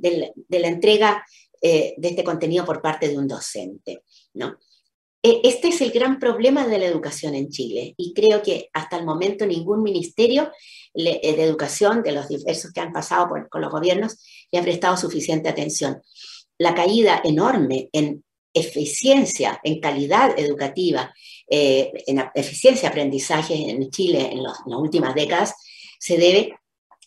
la 0.49 0.67
entrega 0.67 1.25
eh, 1.61 1.93
de 1.97 2.07
este 2.07 2.23
contenido 2.23 2.65
por 2.65 2.81
parte 2.81 3.07
de 3.07 3.17
un 3.17 3.27
docente. 3.27 4.03
¿no? 4.33 4.57
E, 5.21 5.41
este 5.43 5.69
es 5.69 5.81
el 5.81 5.91
gran 5.91 6.19
problema 6.19 6.67
de 6.67 6.79
la 6.79 6.85
educación 6.85 7.35
en 7.35 7.49
Chile 7.49 7.93
y 7.97 8.13
creo 8.13 8.41
que 8.41 8.69
hasta 8.73 8.97
el 8.97 9.05
momento 9.05 9.45
ningún 9.45 9.83
ministerio 9.83 10.51
eh, 10.93 11.35
de 11.35 11.43
educación, 11.43 12.03
de 12.03 12.11
los 12.11 12.27
diversos 12.27 12.71
que 12.71 12.81
han 12.81 12.93
pasado 12.93 13.27
con 13.49 13.61
los 13.61 13.71
gobiernos, 13.71 14.17
le 14.51 14.59
ha 14.59 14.63
prestado 14.63 14.97
suficiente 14.97 15.49
atención. 15.49 16.01
La 16.57 16.73
caída 16.73 17.21
enorme 17.23 17.89
en 17.91 18.23
eficiencia, 18.53 19.59
en 19.63 19.79
calidad 19.79 20.37
educativa, 20.37 21.13
eh, 21.49 21.91
en 22.07 22.23
eficiencia 22.33 22.89
de 22.89 22.93
aprendizaje 22.93 23.53
en 23.69 23.89
Chile 23.89 24.29
en, 24.31 24.43
las 24.43 24.57
últimas 24.65 25.15
décadas, 25.15 25.55
se 25.99 26.17
debe 26.17 26.55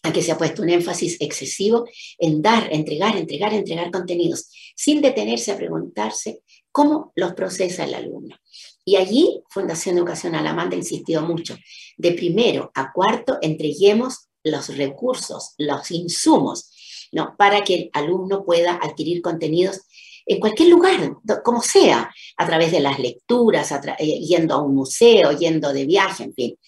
a 0.02 0.12
que 0.12 0.22
se 0.22 0.32
ha 0.32 0.38
puesto 0.38 0.62
un 0.62 0.70
énfasis 0.70 1.16
excesivo 1.20 1.84
en 2.18 2.40
dar, 2.40 2.68
entregar, 2.72 3.16
entregar, 3.16 3.52
entregar 3.52 3.90
contenidos, 3.90 4.48
sin 4.74 5.00
detenerse 5.02 5.52
a 5.52 5.56
preguntarse 5.56 6.42
cómo 6.72 7.12
los 7.14 7.34
procesa 7.34 7.84
el 7.84 7.94
alumno. 7.94 8.36
Y 8.84 8.96
allí 8.96 9.42
Fundación 9.50 9.98
Educación 9.98 10.34
Alamanda 10.34 10.74
ha 10.74 10.78
insistido 10.78 11.22
mucho. 11.22 11.56
De 11.96 12.12
primero 12.12 12.70
a 12.74 12.92
cuarto 12.92 13.38
entreguemos 13.42 14.28
los 14.42 14.74
recursos, 14.76 15.54
los 15.58 15.90
insumos, 15.90 16.70
¿no? 17.12 17.34
para 17.36 17.62
que 17.62 17.74
el 17.74 17.90
alumno 17.92 18.44
pueda 18.44 18.78
adquirir 18.82 19.20
contenidos 19.20 19.82
en 20.24 20.38
cualquier 20.38 20.68
lugar, 20.68 21.16
como 21.44 21.60
sea, 21.60 22.10
a 22.36 22.46
través 22.46 22.70
de 22.70 22.80
las 22.80 22.98
lecturas, 22.98 23.72
eh, 23.98 24.20
yendo 24.20 24.54
a 24.54 24.62
un 24.62 24.74
museo, 24.76 25.32
yendo 25.32 25.72
de 25.72 25.86
viaje, 25.86 26.24
en 26.24 26.34
fin. 26.34 26.58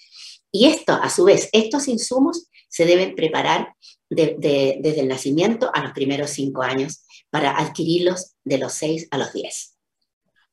Y 0.51 0.67
esto, 0.67 0.93
a 0.93 1.09
su 1.09 1.25
vez, 1.25 1.49
estos 1.53 1.87
insumos 1.87 2.49
se 2.73 2.87
deben 2.87 3.15
preparar 3.15 3.75
desde 4.09 5.01
el 5.01 5.09
nacimiento 5.09 5.71
a 5.75 5.83
los 5.83 5.93
primeros 5.93 6.31
cinco 6.31 6.63
años 6.63 7.05
para 7.29 7.59
adquirirlos 7.59 8.35
de 8.45 8.57
los 8.57 8.73
seis 8.73 9.09
a 9.11 9.19
los 9.19 9.33
diez. 9.35 9.77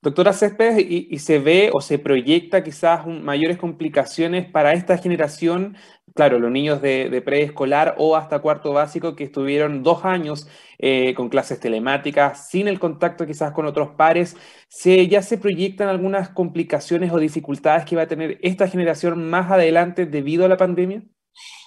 Doctora 0.01 0.33
Céspedes, 0.33 0.85
y, 0.87 1.19
se 1.19 1.39
ve 1.39 1.69
o 1.73 1.81
se 1.81 1.97
proyecta 1.99 2.63
quizás 2.63 3.05
mayores 3.05 3.57
complicaciones 3.57 4.49
para 4.49 4.73
esta 4.73 4.97
generación, 4.97 5.77
claro, 6.13 6.39
los 6.39 6.51
niños 6.51 6.81
de, 6.81 7.21
preescolar 7.25 7.95
o 7.97 8.15
hasta 8.17 8.39
cuarto 8.39 8.73
básico 8.73 9.15
que 9.15 9.25
estuvieron 9.25 9.83
dos 9.83 10.03
años 10.05 10.47
eh, 10.77 11.13
con 11.15 11.29
clases 11.29 11.59
telemáticas, 11.59 12.49
sin 12.49 12.67
el 12.67 12.79
contacto 12.79 13.25
quizás 13.25 13.51
con 13.53 13.65
otros 13.65 13.89
pares, 13.97 14.35
¿se, 14.67 15.07
¿ya 15.07 15.21
se 15.21 15.37
proyectan 15.37 15.87
algunas 15.89 16.29
complicaciones 16.29 17.11
o 17.11 17.19
dificultades 17.19 17.85
que 17.85 17.95
va 17.97 18.03
a 18.03 18.07
tener 18.07 18.39
esta 18.41 18.67
generación 18.67 19.29
más 19.29 19.51
adelante 19.51 20.05
debido 20.05 20.45
a 20.45 20.49
la 20.49 20.57
pandemia? 20.57 21.03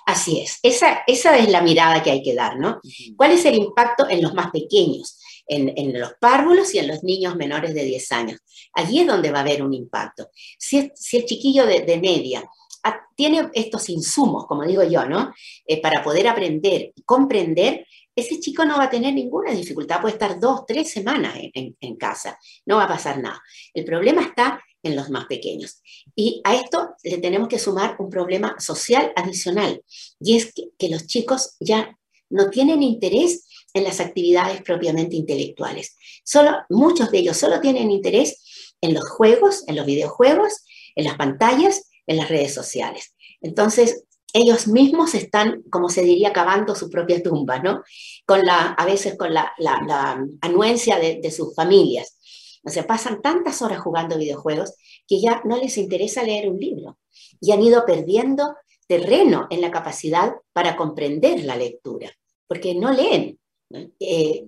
Así 0.06 0.40
es, 0.40 0.58
esa, 0.62 1.02
esa 1.06 1.38
es 1.38 1.48
la 1.48 1.62
mirada 1.62 2.02
que 2.02 2.10
hay 2.10 2.22
que 2.22 2.34
dar, 2.34 2.58
¿no? 2.58 2.80
¿Cuál 3.16 3.32
es 3.32 3.44
el 3.44 3.54
impacto 3.54 4.08
en 4.08 4.20
los 4.20 4.34
más 4.34 4.50
pequeños? 4.50 5.18
en, 5.46 5.98
los 5.98 6.14
párvulos 6.20 6.74
y 6.74 6.78
en 6.78 6.88
los 6.88 7.02
niños 7.02 7.36
menores 7.36 7.74
de 7.74 7.84
10 7.84 8.12
años. 8.12 8.40
Allí 8.74 9.00
es 9.00 9.06
donde 9.06 9.30
va 9.30 9.38
a 9.38 9.42
haber 9.42 9.62
un 9.62 9.74
impacto. 9.74 10.30
Si, 10.58 10.92
el 11.12 11.24
chiquillo 11.24 11.66
de, 11.66 11.98
media 12.00 12.44
ah, 12.84 13.00
tiene 13.16 13.50
estos 13.54 13.88
insumos, 13.88 14.46
como 14.46 14.64
digo 14.64 14.82
yo, 14.82 15.04
¿no? 15.04 15.32
Eh, 15.66 15.80
para 15.80 16.02
poder 16.02 16.28
aprender 16.28 16.92
y 16.94 17.02
comprender, 17.02 17.86
ese 18.14 18.40
chico 18.40 18.64
no 18.64 18.76
va 18.76 18.84
a 18.84 18.90
tener 18.90 19.14
ninguna 19.14 19.52
dificultad, 19.52 20.00
puede 20.00 20.14
estar 20.14 20.38
dos, 20.38 20.66
tres 20.66 20.90
semanas 20.90 21.34
en, 21.36 21.96
casa, 21.96 22.38
no 22.66 22.76
va 22.76 22.84
a 22.84 22.88
pasar 22.88 23.18
nada. 23.18 23.40
El 23.72 23.84
problema 23.84 24.22
está 24.22 24.62
en 24.82 24.96
los 24.96 25.10
más 25.10 25.26
pequeños. 25.26 25.82
Y 26.14 26.40
a 26.44 26.54
esto 26.54 26.94
le 27.02 27.18
tenemos 27.18 27.48
que 27.48 27.58
sumar 27.58 27.96
un 27.98 28.10
problema 28.10 28.56
social 28.58 29.12
adicional, 29.16 29.82
y 30.20 30.36
es 30.36 30.52
que 30.78 30.88
los 30.88 31.06
chicos 31.06 31.56
ya 31.60 31.96
no 32.30 32.50
tienen 32.50 32.82
interés 32.82 33.46
en 33.74 33.84
las 33.84 34.00
actividades 34.00 34.62
propiamente 34.62 35.16
intelectuales. 35.16 35.96
Solo, 36.24 36.52
muchos 36.68 37.10
de 37.10 37.18
ellos 37.18 37.36
solo 37.36 37.60
tienen 37.60 37.90
interés 37.90 38.74
en 38.80 38.94
los 38.94 39.08
juegos, 39.08 39.64
en 39.68 39.76
los 39.76 39.86
videojuegos, 39.86 40.64
en 40.94 41.04
las 41.04 41.16
pantallas, 41.16 41.88
en 42.06 42.16
las 42.16 42.28
redes 42.28 42.52
sociales. 42.52 43.14
Entonces, 43.40 44.04
ellos 44.34 44.66
mismos 44.66 45.14
están, 45.14 45.62
como 45.70 45.88
se 45.90 46.02
diría, 46.02 46.32
cavando 46.32 46.74
su 46.74 46.88
propia 46.88 47.22
tumba, 47.22 47.58
¿no? 47.58 47.82
Con 48.26 48.40
la, 48.40 48.72
a 48.72 48.84
veces 48.86 49.16
con 49.16 49.32
la, 49.34 49.52
anuencia 50.40 50.98
de, 50.98 51.20
de, 51.22 51.30
sus 51.30 51.54
familias. 51.54 52.16
O 52.64 52.70
sea, 52.70 52.86
pasan 52.86 53.20
tantas 53.22 53.60
horas 53.62 53.80
jugando 53.80 54.18
videojuegos 54.18 54.74
que 55.06 55.20
ya 55.20 55.42
no 55.44 55.56
les 55.56 55.76
interesa 55.78 56.22
leer 56.22 56.48
un 56.48 56.58
libro 56.58 56.98
y 57.40 57.52
han 57.52 57.62
ido 57.62 57.84
perdiendo 57.84 58.54
terreno 58.86 59.46
en 59.50 59.60
la 59.60 59.70
capacidad 59.70 60.34
para 60.52 60.76
comprender 60.76 61.44
la 61.44 61.56
lectura, 61.56 62.10
porque 62.46 62.74
no 62.74 62.92
leen, 62.92 63.38
eh, 64.00 64.44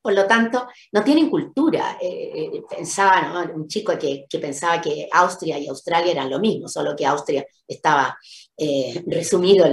por 0.00 0.12
lo 0.12 0.26
tanto, 0.26 0.66
no 0.92 1.04
tienen 1.04 1.30
cultura. 1.30 1.98
Eh, 2.00 2.30
eh, 2.34 2.62
pensaba, 2.68 3.48
un 3.54 3.68
chico 3.68 3.92
que, 3.98 4.26
pensaba 4.40 4.80
que 4.80 5.08
Austria 5.12 5.58
y 5.58 5.68
Australia 5.68 6.12
eran 6.12 6.30
lo 6.30 6.40
mismo, 6.40 6.68
solo 6.68 6.96
que 6.96 7.06
Austria 7.06 7.46
estaba 7.66 8.16
resumido 9.06 9.66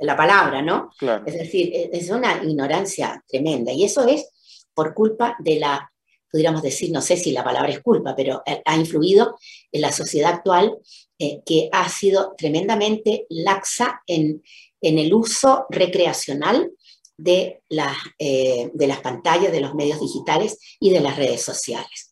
la 0.00 0.16
palabra, 0.16 0.62
¿no? 0.62 0.90
Es 1.26 1.34
decir, 1.34 1.70
es 1.92 2.10
una 2.10 2.42
ignorancia 2.42 3.22
tremenda. 3.26 3.72
Y 3.72 3.84
eso 3.84 4.06
es 4.06 4.30
por 4.74 4.94
culpa 4.94 5.36
de 5.38 5.60
la, 5.60 5.92
podríamos 6.30 6.62
decir, 6.62 6.90
no 6.90 7.00
sé 7.00 7.16
si 7.16 7.32
la 7.32 7.44
palabra 7.44 7.70
es 7.70 7.80
culpa, 7.80 8.14
pero 8.16 8.42
ha 8.64 8.76
influido 8.76 9.36
en 9.72 9.80
la 9.80 9.92
sociedad 9.92 10.34
actual 10.34 10.78
que 11.18 11.68
ha 11.72 11.88
sido 11.88 12.34
tremendamente 12.36 13.26
laxa 13.28 14.02
en, 14.06 14.42
en 14.80 14.98
el 14.98 15.12
uso 15.12 15.66
recreacional 15.70 16.70
de, 17.16 17.62
eh, 18.18 18.70
de 18.72 18.86
las 18.86 19.00
pantallas, 19.00 19.52
de 19.52 19.60
los 19.60 19.74
medios 19.74 20.00
digitales 20.00 20.58
y 20.80 20.90
de 20.90 21.00
las 21.00 21.16
redes 21.16 21.42
sociales. 21.42 22.07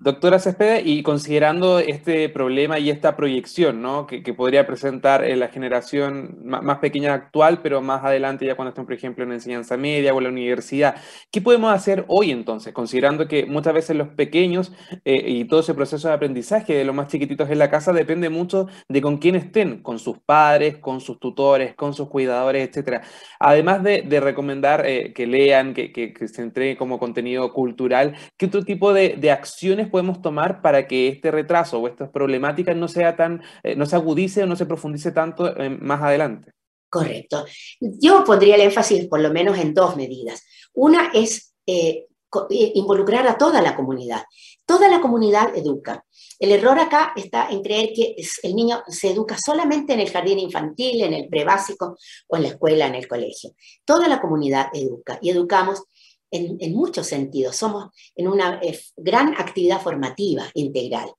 Doctora 0.00 0.38
Céspedes, 0.38 0.84
y 0.86 1.02
considerando 1.02 1.80
este 1.80 2.28
problema 2.28 2.78
y 2.78 2.88
esta 2.88 3.16
proyección 3.16 3.82
¿no? 3.82 4.06
que, 4.06 4.22
podría 4.32 4.64
presentar 4.64 5.24
en 5.24 5.40
la 5.40 5.48
generación 5.48 6.38
más, 6.44 6.78
pequeña 6.78 7.14
actual, 7.14 7.58
pero 7.62 7.82
más 7.82 8.04
adelante 8.04 8.46
ya 8.46 8.54
cuando 8.54 8.68
estén, 8.68 8.84
por 8.84 8.94
ejemplo, 8.94 9.24
en 9.24 9.32
enseñanza 9.32 9.76
media 9.76 10.14
o 10.14 10.18
en 10.18 10.24
la 10.24 10.30
universidad, 10.30 10.94
¿qué 11.32 11.40
podemos 11.40 11.74
hacer 11.74 12.04
hoy 12.06 12.30
entonces? 12.30 12.72
Considerando 12.72 13.26
que 13.26 13.44
muchas 13.46 13.74
veces 13.74 13.96
los 13.96 14.06
pequeños 14.06 14.70
eh, 15.04 15.24
y 15.26 15.46
todo 15.46 15.60
ese 15.60 15.74
proceso 15.74 16.06
de 16.06 16.14
aprendizaje 16.14 16.74
de 16.74 16.84
los 16.84 16.94
más 16.94 17.08
chiquititos 17.08 17.50
en 17.50 17.58
la 17.58 17.68
casa 17.68 17.92
depende 17.92 18.28
mucho 18.28 18.68
de 18.88 19.02
con 19.02 19.18
quién 19.18 19.34
estén, 19.34 19.82
con 19.82 19.98
sus 19.98 20.20
padres, 20.20 20.78
con 20.78 21.00
sus 21.00 21.18
tutores, 21.18 21.74
con 21.74 21.92
sus 21.92 22.08
cuidadores, 22.08 22.68
etc. 22.68 23.02
Además 23.40 23.82
de, 23.82 24.20
recomendar 24.20 24.86
eh, 24.86 25.12
que 25.12 25.26
lean, 25.26 25.74
que, 25.74 26.14
se 26.32 26.42
entregue 26.42 26.76
como 26.76 27.00
contenido 27.00 27.52
cultural, 27.52 28.14
¿qué 28.36 28.46
otro 28.46 28.64
tipo 28.64 28.92
de, 28.92 29.16
de 29.18 29.32
acciones 29.32 29.87
podemos 29.90 30.22
tomar 30.22 30.62
para 30.62 30.86
que 30.86 31.08
este 31.08 31.30
retraso 31.30 31.78
o 31.78 31.88
estas 31.88 32.10
problemáticas 32.10 32.76
no 32.76 32.88
sea 32.88 33.16
tan, 33.16 33.42
eh, 33.62 33.74
no 33.76 33.86
se 33.86 33.96
agudice 33.96 34.42
o 34.42 34.46
no 34.46 34.56
se 34.56 34.66
profundice 34.66 35.12
tanto 35.12 35.54
más 35.80 36.02
adelante? 36.02 36.52
Correcto. 36.88 37.44
Yo 37.80 38.24
pondría 38.24 38.54
el 38.54 38.62
énfasis 38.62 39.08
por 39.08 39.20
lo 39.20 39.30
menos 39.30 39.58
en 39.58 39.74
dos 39.74 39.96
medidas. 39.96 40.42
Una 40.72 41.10
es 41.12 41.54
eh, 41.66 42.06
eh, 42.50 42.72
involucrar 42.74 43.26
a 43.26 43.36
toda 43.36 43.60
la 43.60 43.76
comunidad. 43.76 44.22
Toda 44.64 44.88
la 44.88 45.00
comunidad 45.00 45.56
educa. 45.56 46.04
El 46.38 46.52
error 46.52 46.78
acá 46.78 47.12
está 47.16 47.48
en 47.50 47.62
creer 47.62 47.90
que 47.94 48.14
el 48.42 48.54
niño 48.54 48.82
se 48.86 49.10
educa 49.10 49.36
solamente 49.38 49.94
en 49.94 50.00
el 50.00 50.10
jardín 50.10 50.38
infantil, 50.38 51.02
en 51.02 51.14
el 51.14 51.28
prebásico 51.28 51.96
o 52.28 52.36
en 52.36 52.42
la 52.42 52.48
escuela, 52.48 52.86
en 52.86 52.94
el 52.94 53.08
colegio. 53.08 53.50
Toda 53.84 54.08
la 54.08 54.20
comunidad 54.20 54.68
educa 54.72 55.18
y 55.20 55.30
educamos 55.30 55.82
en, 56.30 56.74
muchos 56.74 57.06
sentidos. 57.06 57.56
Somos 57.56 57.90
en 58.14 58.28
una 58.28 58.60
eh, 58.62 58.78
gran 58.96 59.34
actividad 59.34 59.80
formativa 59.80 60.44
integral. 60.54 61.10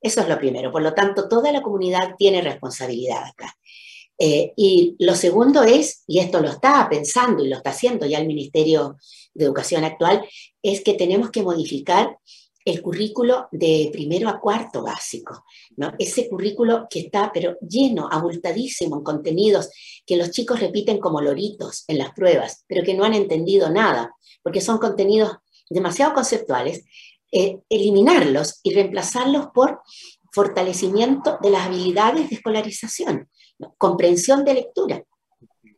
Eso 0.00 0.20
es 0.20 0.28
lo 0.28 0.38
primero. 0.38 0.72
Por 0.72 0.82
lo 0.82 0.94
tanto, 0.94 1.28
toda 1.28 1.52
la 1.52 1.62
comunidad 1.62 2.14
tiene 2.18 2.40
responsabilidad 2.42 3.24
acá. 3.24 3.56
Eh, 4.18 4.52
y 4.56 4.96
lo 4.98 5.14
segundo 5.14 5.62
es, 5.62 6.04
y 6.06 6.20
esto 6.20 6.40
lo 6.40 6.48
está 6.48 6.88
pensando 6.88 7.44
y 7.44 7.48
lo 7.48 7.56
está 7.56 7.70
haciendo 7.70 8.06
ya 8.06 8.18
el 8.18 8.26
Ministerio 8.26 8.96
de 9.34 9.44
Educación 9.44 9.84
actual, 9.84 10.26
es 10.62 10.80
que 10.80 10.94
tenemos 10.94 11.30
que 11.30 11.42
modificar 11.42 12.16
el 12.66 12.82
currículo 12.82 13.46
de 13.52 13.90
primero 13.92 14.28
a 14.28 14.40
cuarto 14.40 14.82
básico, 14.82 15.44
¿no? 15.76 15.92
Ese 16.00 16.28
currículo 16.28 16.88
que 16.90 16.98
está, 16.98 17.30
pero 17.32 17.56
lleno, 17.60 18.08
abultadísimo 18.10 18.96
en 18.96 19.04
contenidos 19.04 19.70
que 20.04 20.16
los 20.16 20.32
chicos 20.32 20.58
repiten 20.58 20.98
como 20.98 21.20
loritos 21.20 21.84
en 21.86 21.98
las 21.98 22.10
pruebas, 22.10 22.64
pero 22.66 22.82
que 22.84 22.94
no 22.94 23.04
han 23.04 23.14
entendido 23.14 23.70
nada 23.70 24.12
porque 24.42 24.60
son 24.60 24.78
contenidos 24.78 25.36
demasiado 25.70 26.12
conceptuales, 26.12 26.84
eh, 27.30 27.60
eliminarlos 27.68 28.58
y 28.64 28.74
reemplazarlos 28.74 29.46
por 29.54 29.80
fortalecimiento 30.32 31.38
de 31.40 31.50
las 31.50 31.68
habilidades 31.68 32.28
de 32.28 32.34
escolarización, 32.34 33.30
comprensión 33.78 34.44
de 34.44 34.54
lectura, 34.54 35.04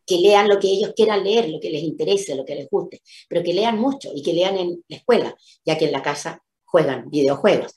que 0.07 0.17
lean 0.17 0.47
lo 0.47 0.59
que 0.59 0.69
ellos 0.69 0.93
quieran 0.95 1.23
leer, 1.23 1.49
lo 1.49 1.59
que 1.59 1.69
les 1.69 1.83
interese, 1.83 2.35
lo 2.35 2.45
que 2.45 2.55
les 2.55 2.67
guste, 2.67 3.03
pero 3.27 3.43
que 3.43 3.53
lean 3.53 3.77
mucho 3.77 4.09
y 4.11 4.23
que 4.23 4.33
lean 4.33 4.57
en 4.57 4.83
la 4.87 4.97
escuela, 4.97 5.35
ya 5.63 5.77
que 5.77 5.85
en 5.85 5.91
la 5.91 6.01
casa 6.01 6.43
juegan 6.71 7.09
videojuegos. 7.09 7.75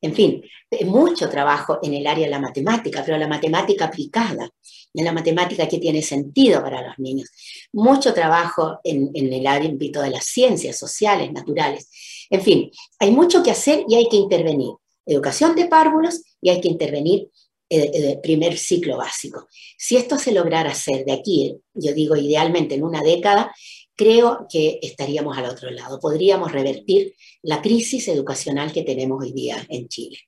En 0.00 0.14
fin, 0.14 0.42
mucho 0.86 1.28
trabajo 1.28 1.78
en 1.82 1.94
el 1.94 2.06
área 2.06 2.26
de 2.26 2.30
la 2.30 2.40
matemática, 2.40 3.02
pero 3.04 3.16
la 3.16 3.28
matemática 3.28 3.86
aplicada, 3.86 4.48
en 4.92 5.04
la 5.04 5.12
matemática 5.12 5.66
que 5.66 5.78
tiene 5.78 6.02
sentido 6.02 6.62
para 6.62 6.86
los 6.86 6.98
niños. 6.98 7.30
Mucho 7.72 8.12
trabajo 8.12 8.78
en, 8.84 9.10
en 9.14 9.32
el 9.32 9.46
ámbito 9.46 10.02
de 10.02 10.10
las 10.10 10.24
ciencias 10.24 10.78
sociales, 10.78 11.32
naturales. 11.32 11.88
En 12.30 12.42
fin, 12.42 12.70
hay 12.98 13.10
mucho 13.10 13.42
que 13.42 13.50
hacer 13.50 13.84
y 13.88 13.94
hay 13.94 14.08
que 14.08 14.16
intervenir. 14.16 14.72
Educación 15.06 15.54
de 15.54 15.66
párvulos 15.66 16.22
y 16.40 16.50
hay 16.50 16.60
que 16.60 16.68
intervenir 16.68 17.28
el 17.68 18.20
primer 18.20 18.56
ciclo 18.58 18.98
básico. 18.98 19.48
Si 19.76 19.96
esto 19.96 20.18
se 20.18 20.32
lograra 20.32 20.70
hacer 20.70 21.04
de 21.04 21.12
aquí, 21.12 21.56
yo 21.72 21.92
digo 21.92 22.14
idealmente 22.14 22.74
en 22.74 22.84
una 22.84 23.02
década, 23.02 23.52
creo 23.96 24.46
que 24.50 24.78
estaríamos 24.82 25.36
al 25.38 25.46
otro 25.46 25.70
lado. 25.70 25.98
Podríamos 26.00 26.52
revertir 26.52 27.14
la 27.42 27.62
crisis 27.62 28.08
educacional 28.08 28.72
que 28.72 28.82
tenemos 28.82 29.22
hoy 29.22 29.32
día 29.32 29.64
en 29.68 29.88
Chile. 29.88 30.18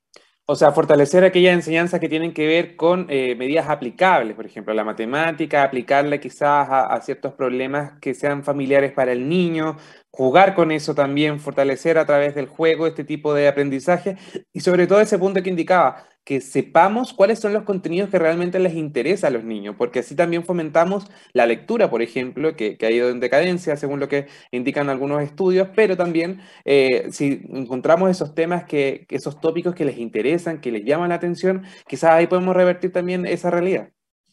O 0.48 0.55
sea, 0.55 0.70
fortalecer 0.70 1.24
aquellas 1.24 1.55
enseñanzas 1.55 1.98
que 1.98 2.09
tienen 2.09 2.33
que 2.33 2.46
ver 2.46 2.76
con 2.76 3.07
eh, 3.11 3.35
medidas 3.35 3.68
aplicables, 3.68 4.37
por 4.37 4.46
ejemplo, 4.46 4.72
la 4.74 4.85
matemática, 4.85 5.64
aplicarle 5.64 6.20
quizás 6.20 6.68
a, 6.70 7.00
ciertos 7.00 7.35
problemas 7.35 7.98
que 8.00 8.14
sean 8.14 8.44
familiares 8.44 8.92
para 8.92 9.11
el 9.11 9.29
niño, 9.29 9.76
jugar 10.09 10.55
con 10.55 10.70
eso 10.70 10.94
también, 10.94 11.40
fortalecer 11.40 11.98
a 11.98 12.07
través 12.07 12.37
del 12.37 12.46
juego 12.46 12.87
este 12.87 13.02
tipo 13.02 13.35
de 13.35 13.48
aprendizaje 13.48 14.18
y 14.52 14.61
sobre 14.61 14.87
todo 14.87 15.00
ese 15.00 15.18
punto 15.18 15.42
que 15.42 15.50
indicaba, 15.50 16.07
que 16.27 16.41
sepamos 16.41 17.12
cuáles 17.12 17.39
son 17.39 17.53
los 17.53 17.62
contenidos 17.62 18.11
que 18.11 18.19
realmente 18.19 18.59
les 18.59 18.75
interesa 18.75 19.29
a 19.29 19.31
los 19.31 19.45
niños, 19.45 19.77
porque 19.79 20.01
así 20.01 20.17
también 20.17 20.45
fomentamos 20.45 21.05
la 21.33 21.47
lectura, 21.47 21.89
por 21.89 22.03
ejemplo, 22.03 22.57
que, 22.57 22.77
ha 22.83 22.91
ido 22.91 23.11
en 23.11 23.21
decadencia 23.21 23.77
según 23.77 24.01
lo 24.01 24.09
que 24.09 24.27
indican 24.51 24.91
algunos 24.91 25.23
estudios, 25.23 25.69
pero 25.77 25.97
también 25.97 26.41
eh, 26.65 27.07
si 27.12 27.43
encontramos 27.49 28.11
esos 28.11 28.35
temas, 28.35 28.65
que, 28.65 29.07
esos 29.09 29.41
tópicos 29.41 29.77
que 29.77 29.85
les 29.85 29.99
interesan, 29.99 30.61
que 30.61 30.73
les 30.73 30.85
llaman 30.85 31.11
la 31.11 31.15
atención, 31.15 31.65
quizás 31.87 32.11
ahí 32.11 32.27
podemos 32.27 32.57
revertir 32.57 32.91
también 32.91 33.25
esa 33.25 33.49
realidad. 33.53 33.91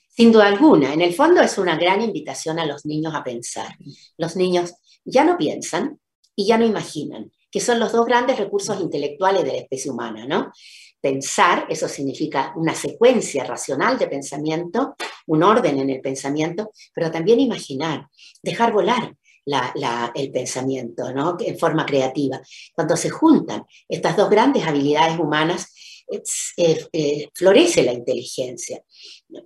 Sin 0.10 0.32
duda 0.32 0.48
alguna, 0.48 0.96
en 0.96 1.02
el 1.02 1.14
fondo 1.14 1.42
es 1.42 1.60
una 1.60 1.78
gran 1.78 2.02
invitación 2.02 2.58
a 2.58 2.66
los 2.66 2.88
niños 2.88 3.14
a 3.14 3.24
pensar. 3.24 3.68
Los 4.18 4.36
niños 4.36 4.74
ya 5.06 5.24
no 5.24 5.38
piensan 5.38 6.00
y 6.36 6.48
ya 6.48 6.58
no 6.58 6.66
imaginan, 6.66 7.32
que 7.52 7.60
son 7.60 7.80
los 7.80 7.92
dos 7.92 8.08
grandes 8.08 8.40
recursos 8.40 8.82
intelectuales 8.82 9.44
de 9.44 9.52
la 9.52 9.60
especie 9.60 9.92
humana, 9.92 10.26
¿no? 10.26 10.52
Pensar, 11.04 11.66
eso 11.68 11.90
significa 11.90 12.54
una 12.56 12.74
secuencia 12.74 13.44
racional 13.44 14.00
de 14.00 14.08
pensamiento, 14.08 14.96
un 15.28 15.44
orden 15.44 15.78
en 15.78 15.90
el 15.90 16.00
pensamiento, 16.00 16.72
pero 16.96 17.12
también 17.12 17.42
imaginar, 17.42 18.08
dejar 18.42 18.72
volar 18.72 19.14
el 20.16 20.32
pensamiento 20.32 21.12
¿no? 21.12 21.36
en 21.42 21.60
forma 21.60 21.86
creativa. 21.86 22.40
Cuando 22.74 22.96
se 22.96 23.10
juntan 23.10 23.66
estas 23.90 24.16
dos 24.16 24.30
grandes 24.30 24.66
habilidades 24.66 25.20
humanas, 25.20 25.74
eh, 26.58 27.30
florece 27.34 27.84
la 27.84 27.94
inteligencia. 27.94 28.84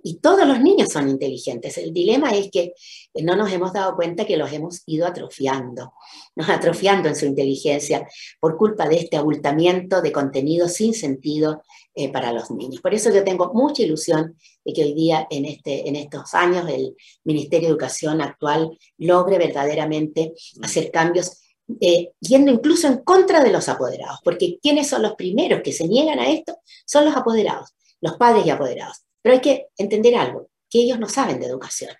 Y 0.02 0.18
todos 0.18 0.46
los 0.46 0.60
niños 0.60 0.88
son 0.92 1.08
inteligentes. 1.08 1.78
El 1.78 1.92
dilema 1.92 2.30
es 2.32 2.50
que 2.50 2.72
no 3.14 3.36
nos 3.36 3.50
hemos 3.50 3.72
dado 3.72 3.96
cuenta 3.96 4.26
que 4.26 4.36
los 4.36 4.52
hemos 4.52 4.82
ido 4.86 5.06
atrofiando, 5.06 5.94
nos 6.36 6.48
atrofiando 6.48 7.08
en 7.08 7.16
su 7.16 7.26
inteligencia 7.26 8.06
por 8.40 8.56
culpa 8.56 8.88
de 8.88 8.96
este 8.96 9.16
abultamiento 9.16 10.02
de 10.02 10.12
contenido 10.12 10.68
sin 10.68 10.92
sentido 10.92 11.62
eh, 11.94 12.12
para 12.12 12.32
los 12.32 12.50
niños. 12.50 12.80
Por 12.80 12.94
eso 12.94 13.12
yo 13.12 13.24
tengo 13.24 13.52
mucha 13.54 13.82
ilusión 13.82 14.36
de 14.64 14.72
que 14.72 14.84
hoy 14.84 14.94
día, 14.94 15.26
en, 15.30 15.46
este, 15.46 15.88
en 15.88 15.96
estos 15.96 16.34
años, 16.34 16.68
el 16.68 16.94
Ministerio 17.24 17.68
de 17.68 17.72
Educación 17.72 18.20
actual 18.20 18.78
logre 18.98 19.38
verdaderamente 19.38 20.34
hacer 20.62 20.90
cambios 20.90 21.47
eh, 21.80 22.12
yendo 22.20 22.50
incluso 22.50 22.86
en 22.86 22.98
contra 22.98 23.42
de 23.42 23.50
los 23.50 23.68
apoderados, 23.68 24.20
porque 24.24 24.58
¿quiénes 24.62 24.88
son 24.88 25.02
los 25.02 25.14
primeros 25.14 25.60
que 25.62 25.72
se 25.72 25.86
niegan 25.86 26.18
a 26.18 26.30
esto? 26.30 26.58
Son 26.86 27.04
los 27.04 27.14
apoderados, 27.14 27.74
los 28.00 28.16
padres 28.16 28.46
y 28.46 28.50
apoderados. 28.50 29.04
Pero 29.20 29.34
hay 29.34 29.40
que 29.40 29.66
entender 29.76 30.16
algo, 30.16 30.48
que 30.70 30.80
ellos 30.80 30.98
no 30.98 31.08
saben 31.08 31.40
de 31.40 31.46
educación. 31.46 31.94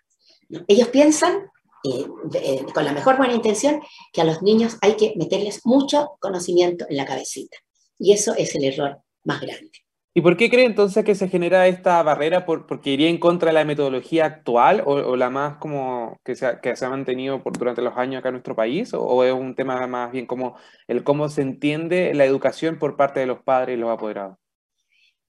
Ellos 0.67 0.89
piensan, 0.89 1.51
eh, 1.85 2.07
eh, 2.35 2.65
con 2.73 2.85
la 2.85 2.93
mejor 2.93 3.19
buena 3.19 3.35
intención, 3.35 3.83
que 4.13 4.23
a 4.23 4.25
los 4.25 4.43
niños 4.43 4.79
hay 4.81 4.95
que 4.95 5.15
meterles 5.17 5.61
mucho 5.65 6.13
conocimiento 6.21 6.87
en 6.89 6.97
la 6.97 7.05
cabecita. 7.05 7.59
Y 7.99 8.13
eso 8.13 8.35
es 8.37 8.55
el 8.55 8.65
error 8.65 9.03
más 9.25 9.41
grande. 9.41 9.73
¿Y 10.19 10.21
por 10.21 10.37
qué 10.37 10.51
cree 10.51 10.65
entonces 10.65 11.05
que 11.05 11.15
se 11.15 11.29
genera 11.29 11.69
esta 11.69 12.03
barrera? 12.03 12.45
Por, 12.45 12.67
¿Porque 12.67 12.91
iría 12.91 13.09
en 13.09 13.19
contra 13.19 13.51
de 13.51 13.53
la 13.53 13.65
metodología 13.65 14.25
actual 14.25 14.83
o, 14.85 15.15
la 15.15 15.31
más 15.31 15.59
como 15.59 16.19
que 16.25 16.35
se, 16.35 16.45
ha, 16.45 16.61
que 16.61 16.75
se 16.75 16.85
ha 16.85 16.89
mantenido 16.91 17.41
por, 17.41 17.57
durante 17.57 17.83
los 17.83 17.97
años 17.97 18.19
acá 18.19 18.31
en 18.31 18.33
nuestro 18.33 18.57
país? 18.57 18.93
¿O, 18.95 19.23
es 19.23 19.33
un 19.33 19.55
tema 19.55 19.87
más 19.87 20.11
bien 20.11 20.27
como 20.27 20.57
el 20.89 21.05
cómo 21.05 21.29
se 21.29 21.43
entiende 21.43 22.13
la 22.15 22.25
educación 22.25 22.81
por 22.81 22.97
parte 22.97 23.21
de 23.21 23.27
los 23.27 23.45
padres 23.45 23.77
y 23.77 23.81
los 23.81 23.91
apoderados? 23.91 24.39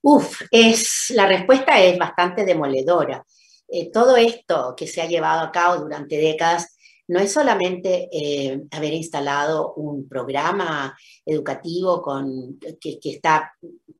Uf, 0.02 0.42
es, 0.50 1.12
la 1.14 1.26
respuesta 1.26 1.80
es 1.80 1.96
bastante 1.96 2.44
demoledora. 2.44 3.24
Eh, 3.68 3.92
todo 3.92 4.16
esto 4.16 4.74
que 4.76 4.88
se 4.88 5.02
ha 5.02 5.06
llevado 5.06 5.42
a 5.42 5.52
cabo 5.52 5.82
durante 5.82 6.16
décadas 6.16 6.76
no 7.10 7.18
es 7.18 7.32
solamente 7.32 8.08
eh, 8.12 8.62
haber 8.70 8.94
instalado 8.94 9.74
un 9.74 10.08
programa 10.08 10.96
educativo 11.26 12.00
con, 12.00 12.56
que, 12.80 13.00
está 13.02 13.52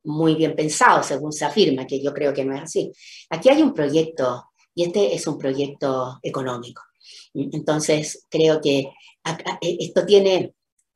muy 0.05 0.35
bien 0.35 0.55
pensado, 0.55 1.03
según 1.03 1.33
se 1.33 1.43
afirma, 1.43 1.85
que 1.85 2.01
yo 2.01 2.13
creo 2.13 2.33
que 2.33 2.45
no 2.45 2.55
es 2.55 2.61
así. 2.61 2.89
Aquí 3.29 3.49
hay 3.49 3.61
un 3.61 3.73
proyecto, 3.73 4.45
y 4.73 4.83
este 4.85 5.13
es 5.13 5.27
un 5.27 5.37
proyecto 5.37 6.19
económico. 6.23 6.83
Entonces, 7.33 8.27
creo 8.29 8.61
que 8.61 8.79
e, 8.79 9.77
esto 9.81 10.05
tiene 10.05 10.53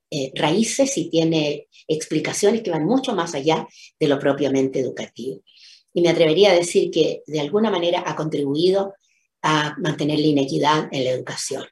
eh, 0.10 0.32
raíces 0.36 0.98
y 0.98 1.10
tiene 1.10 1.68
explicaciones 1.86 2.62
que 2.62 2.72
van 2.72 2.86
mucho 2.86 3.14
más 3.14 3.36
allá 3.36 3.68
de 4.00 4.08
lo 4.08 4.18
propiamente 4.20 4.80
educativo. 4.80 5.42
Y 5.94 6.02
me 6.02 6.10
atrevería 6.10 6.52
a 6.52 6.56
decir 6.56 6.90
que 6.92 7.24
de 7.28 7.42
alguna 7.42 7.70
manera 7.70 8.04
ha 8.06 8.16
contribuido 8.16 8.94
a 9.42 9.76
mantener 9.80 10.20
la 10.20 10.28
inequidad 10.28 10.88
en 10.94 11.04
la 11.04 11.12
educación. 11.12 11.66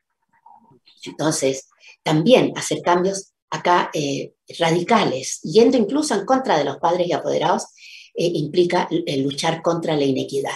Entonces, 1.05 1.69
también 2.03 2.53
hacer 2.55 2.81
cambios 2.81 3.33
acá 3.49 3.91
eh, 3.93 4.33
radicales, 4.59 5.41
yendo 5.41 5.77
incluso 5.77 6.15
en 6.15 6.25
contra 6.25 6.57
de 6.57 6.65
los 6.65 6.77
padres 6.77 7.07
y 7.07 7.13
apoderados, 7.13 7.67
eh, 8.15 8.29
implica 8.33 8.87
eh, 8.89 9.21
luchar 9.21 9.61
contra 9.61 9.95
la 9.95 10.03
inequidad. 10.03 10.53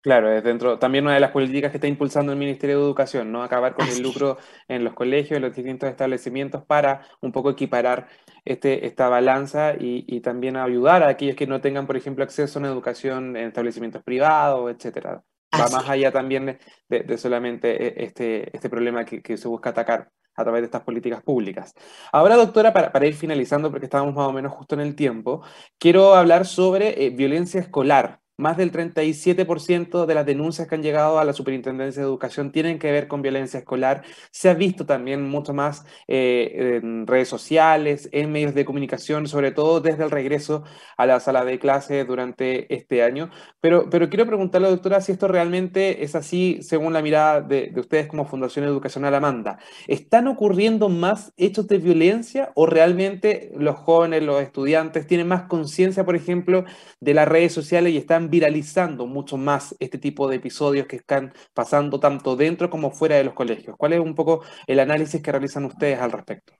Claro, 0.00 0.30
es 0.30 0.44
dentro 0.44 0.78
también 0.78 1.04
una 1.04 1.14
de 1.14 1.20
las 1.20 1.32
políticas 1.32 1.70
que 1.70 1.78
está 1.78 1.88
impulsando 1.88 2.32
el 2.32 2.38
Ministerio 2.38 2.78
de 2.78 2.84
Educación, 2.84 3.32
¿no? 3.32 3.42
Acabar 3.42 3.74
con 3.74 3.88
el 3.88 4.00
lucro 4.00 4.38
en 4.68 4.84
los 4.84 4.94
colegios, 4.94 5.36
en 5.36 5.42
los 5.42 5.54
distintos 5.54 5.90
establecimientos 5.90 6.64
para 6.64 7.02
un 7.20 7.32
poco 7.32 7.50
equiparar 7.50 8.08
este, 8.44 8.86
esta 8.86 9.08
balanza 9.08 9.74
y, 9.78 10.20
también 10.20 10.56
ayudar 10.56 11.02
a 11.02 11.08
aquellos 11.08 11.36
que 11.36 11.46
no 11.46 11.60
tengan, 11.60 11.86
por 11.86 11.96
ejemplo, 11.96 12.22
acceso 12.22 12.58
a 12.58 12.60
una 12.60 12.70
educación 12.70 13.36
en 13.36 13.48
establecimientos 13.48 14.02
privados, 14.02 14.70
etcétera 14.70 15.24
va 15.58 15.68
más 15.68 15.88
allá 15.88 16.12
también 16.12 16.58
de, 16.88 17.18
solamente 17.18 17.86
eh, 17.86 18.04
este, 18.04 18.54
este 18.54 18.68
problema 18.70 19.04
que, 19.04 19.36
se 19.36 19.48
busca 19.48 19.70
atacar 19.70 20.10
a 20.36 20.44
través 20.44 20.62
de 20.62 20.66
estas 20.66 20.82
políticas 20.82 21.22
públicas. 21.22 21.74
Ahora, 22.12 22.36
doctora, 22.36 22.72
para, 22.72 22.92
para 22.92 23.06
ir 23.06 23.14
finalizando, 23.14 23.70
porque 23.70 23.86
estamos 23.86 24.14
más 24.14 24.28
o 24.28 24.32
menos 24.32 24.52
justo 24.52 24.74
en 24.74 24.82
el 24.82 24.94
tiempo, 24.94 25.42
quiero 25.78 26.14
hablar 26.14 26.46
sobre 26.46 27.04
eh, 27.04 27.10
violencia 27.10 27.60
escolar. 27.60 28.20
Más 28.40 28.56
del 28.56 28.70
37% 28.70 30.06
de 30.06 30.14
las 30.14 30.24
denuncias 30.24 30.68
que 30.68 30.76
han 30.76 30.82
llegado 30.82 31.18
a 31.18 31.24
la 31.24 31.32
Superintendencia 31.32 32.00
de 32.00 32.08
Educación 32.08 32.52
tienen 32.52 32.78
que 32.78 32.92
ver 32.92 33.08
con 33.08 33.20
violencia 33.20 33.58
escolar. 33.58 34.04
Se 34.30 34.48
ha 34.48 34.54
visto 34.54 34.86
también 34.86 35.28
mucho 35.28 35.52
más 35.52 35.84
eh, 36.06 36.78
en 36.80 37.08
redes 37.08 37.26
sociales, 37.26 38.08
en 38.12 38.30
medios 38.30 38.54
de 38.54 38.64
comunicación, 38.64 39.26
sobre 39.26 39.50
todo 39.50 39.80
desde 39.80 40.04
el 40.04 40.12
regreso 40.12 40.62
a 40.96 41.04
la 41.06 41.18
sala 41.18 41.44
de 41.44 41.58
clase 41.58 42.04
durante 42.04 42.72
este 42.72 43.02
año. 43.02 43.28
Pero, 43.60 43.90
pero 43.90 44.08
quiero 44.08 44.24
preguntarle, 44.24 44.68
doctora, 44.68 45.00
si 45.00 45.10
esto 45.10 45.26
realmente 45.26 46.04
es 46.04 46.14
así 46.14 46.60
según 46.62 46.92
la 46.92 47.02
mirada 47.02 47.40
de, 47.40 47.72
de 47.72 47.80
ustedes 47.80 48.06
como 48.06 48.24
Fundación 48.24 48.64
Educacional 48.64 49.16
Amanda. 49.16 49.58
¿Están 49.88 50.28
ocurriendo 50.28 50.88
más 50.88 51.32
hechos 51.36 51.66
de 51.66 51.78
violencia 51.78 52.52
o 52.54 52.66
realmente 52.66 53.50
los 53.56 53.74
jóvenes, 53.74 54.22
los 54.22 54.40
estudiantes 54.40 55.08
tienen 55.08 55.26
más 55.26 55.42
conciencia, 55.48 56.04
por 56.04 56.14
ejemplo, 56.14 56.64
de 57.00 57.14
las 57.14 57.26
redes 57.26 57.52
sociales 57.52 57.92
y 57.92 57.96
están 57.96 58.27
viralizando 58.28 59.06
mucho 59.06 59.36
más 59.36 59.74
este 59.78 59.98
tipo 59.98 60.28
de 60.28 60.36
episodios 60.36 60.86
que 60.86 60.96
están 60.96 61.32
pasando 61.54 61.98
tanto 61.98 62.36
dentro 62.36 62.70
como 62.70 62.90
fuera 62.90 63.16
de 63.16 63.24
los 63.24 63.34
colegios. 63.34 63.76
¿Cuál 63.76 63.94
es 63.94 64.00
un 64.00 64.14
poco 64.14 64.42
el 64.66 64.80
análisis 64.80 65.22
que 65.22 65.32
realizan 65.32 65.64
ustedes 65.64 65.98
al 65.98 66.12
respecto? 66.12 66.52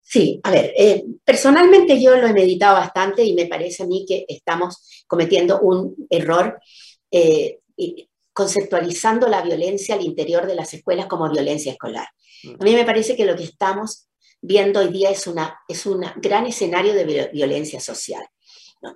Sí, 0.00 0.38
a 0.42 0.50
ver, 0.50 0.72
eh, 0.76 1.04
personalmente 1.24 2.00
yo 2.00 2.14
lo 2.16 2.26
he 2.26 2.32
meditado 2.32 2.74
bastante 2.74 3.24
y 3.24 3.34
me 3.34 3.46
parece 3.46 3.84
a 3.84 3.86
mí 3.86 4.04
que 4.06 4.26
estamos 4.28 5.04
cometiendo 5.06 5.60
un 5.60 5.94
error 6.10 6.60
eh, 7.10 7.60
conceptualizando 8.32 9.28
la 9.28 9.40
violencia 9.40 9.94
al 9.94 10.02
interior 10.02 10.46
de 10.46 10.56
las 10.56 10.74
escuelas 10.74 11.06
como 11.06 11.30
violencia 11.30 11.72
escolar. 11.72 12.06
Mm. 12.42 12.54
A 12.60 12.64
mí 12.64 12.74
me 12.74 12.84
parece 12.84 13.16
que 13.16 13.24
lo 13.24 13.34
que 13.34 13.44
estamos 13.44 14.08
viendo 14.42 14.80
hoy 14.80 14.88
día 14.88 15.10
es, 15.10 15.26
una, 15.26 15.58
es 15.68 15.86
un 15.86 16.04
gran 16.16 16.46
escenario 16.46 16.92
de 16.92 17.30
violencia 17.32 17.80
social. 17.80 18.24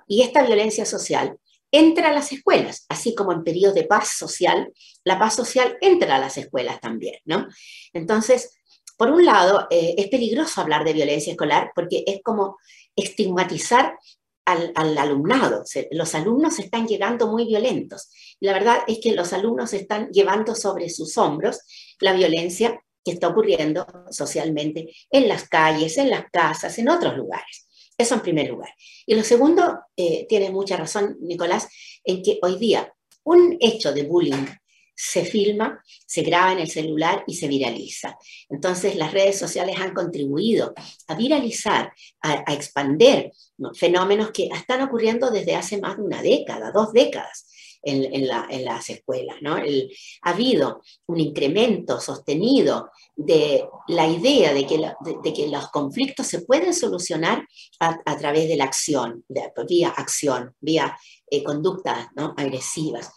Y 0.06 0.20
esta 0.20 0.42
violencia 0.42 0.84
social 0.84 1.38
entra 1.70 2.08
a 2.08 2.12
las 2.12 2.32
escuelas, 2.32 2.86
así 2.88 3.14
como 3.14 3.32
en 3.32 3.44
periodos 3.44 3.74
de 3.74 3.84
paz 3.84 4.16
social, 4.16 4.72
la 5.04 5.18
paz 5.18 5.34
social 5.34 5.76
entra 5.80 6.16
a 6.16 6.18
las 6.18 6.36
escuelas 6.36 6.80
también, 6.80 7.16
¿no? 7.24 7.46
Entonces, 7.92 8.58
por 8.96 9.10
un 9.10 9.24
lado, 9.24 9.66
eh, 9.70 9.94
es 9.96 10.08
peligroso 10.08 10.60
hablar 10.60 10.84
de 10.84 10.92
violencia 10.92 11.30
escolar 11.30 11.70
porque 11.74 12.02
es 12.06 12.20
como 12.22 12.58
estigmatizar 12.96 13.96
al, 14.44 14.98
alumnado. 14.98 15.62
los 15.90 16.14
alumnos 16.14 16.58
están 16.58 16.86
llegando 16.86 17.28
muy 17.28 17.44
violentos. 17.44 18.08
La 18.40 18.52
verdad 18.54 18.78
es 18.86 18.98
que 19.02 19.12
los 19.12 19.32
alumnos 19.32 19.74
están 19.74 20.08
llevando 20.10 20.54
sobre 20.54 20.88
sus 20.88 21.18
hombros 21.18 21.60
la 22.00 22.14
violencia 22.14 22.82
que 23.04 23.12
está 23.12 23.28
ocurriendo 23.28 23.86
socialmente 24.10 24.88
en 25.10 25.28
las 25.28 25.48
calles, 25.48 25.98
en 25.98 26.10
las 26.10 26.24
casas, 26.30 26.78
en 26.78 26.88
otros 26.88 27.16
lugares. 27.16 27.67
Eso 27.98 28.14
en 28.14 28.22
primer 28.22 28.48
lugar. 28.48 28.70
Y 29.04 29.14
lo 29.14 29.24
segundo, 29.24 29.80
eh, 29.96 30.26
tiene 30.28 30.50
mucha 30.50 30.76
razón 30.76 31.16
Nicolás, 31.20 31.68
en 32.04 32.22
que 32.22 32.38
hoy 32.42 32.56
día 32.56 32.92
un 33.24 33.56
hecho 33.60 33.92
de 33.92 34.04
bullying 34.04 34.46
se 34.94 35.24
filma, 35.24 35.82
se 36.06 36.22
graba 36.22 36.52
en 36.52 36.60
el 36.60 36.70
celular 36.70 37.24
y 37.26 37.34
se 37.34 37.48
viraliza. 37.48 38.16
Entonces 38.48 38.96
las 38.96 39.12
redes 39.12 39.38
sociales 39.38 39.76
han 39.78 39.94
contribuido 39.94 40.74
a 41.06 41.14
viralizar, 41.14 41.92
a, 42.22 42.44
a 42.46 42.54
expander 42.54 43.32
fenómenos 43.74 44.30
que 44.30 44.46
están 44.46 44.82
ocurriendo 44.82 45.30
desde 45.30 45.56
hace 45.56 45.78
más 45.78 45.96
de 45.96 46.02
una 46.02 46.22
década, 46.22 46.72
dos 46.72 46.92
décadas 46.92 47.46
en, 47.82 48.26
las 48.64 48.90
escuelas. 48.90 49.36
¿no? 49.40 49.56
ha 49.56 50.30
habido 50.30 50.82
un 51.06 51.20
incremento 51.20 52.00
sostenido 52.00 52.90
de 53.16 53.64
la 53.88 54.06
idea 54.08 54.52
de 54.52 54.66
que, 54.66 54.78
de, 55.22 55.32
que 55.32 55.48
los 55.48 55.68
conflictos 55.70 56.26
se 56.26 56.42
pueden 56.42 56.74
solucionar 56.74 57.46
a, 57.80 58.16
través 58.16 58.48
de 58.48 58.56
la 58.56 58.64
acción, 58.64 59.24
vía 59.68 59.88
acción, 59.88 60.54
vía 60.60 60.96
eh, 61.30 61.42
conductas 61.42 62.08
¿no? 62.16 62.34
agresivas. 62.36 63.10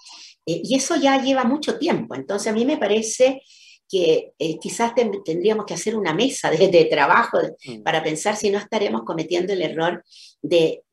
Eh, 0.45 0.61
y 0.63 0.75
eso 0.75 0.95
ya 0.95 1.21
lleva 1.21 1.43
mucho 1.43 1.77
tiempo. 1.77 2.15
Entonces 2.15 2.51
a 2.51 2.55
mí 2.55 2.65
me 2.65 2.77
parece 2.77 3.41
que 3.89 4.31
eh, 4.39 4.57
quizás 4.57 4.93
tendríamos 4.95 5.65
que 5.65 5.73
hacer 5.73 5.97
una 5.97 6.13
mesa 6.13 6.49
de, 6.49 6.87
trabajo 6.89 7.39
mm. 7.65 7.83
para 7.83 8.01
pensar 8.01 8.37
si 8.37 8.49
no 8.49 8.57
estaremos 8.57 9.01
cometiendo 9.03 9.51
el 9.51 9.61
error 9.61 10.03
de 10.41 10.83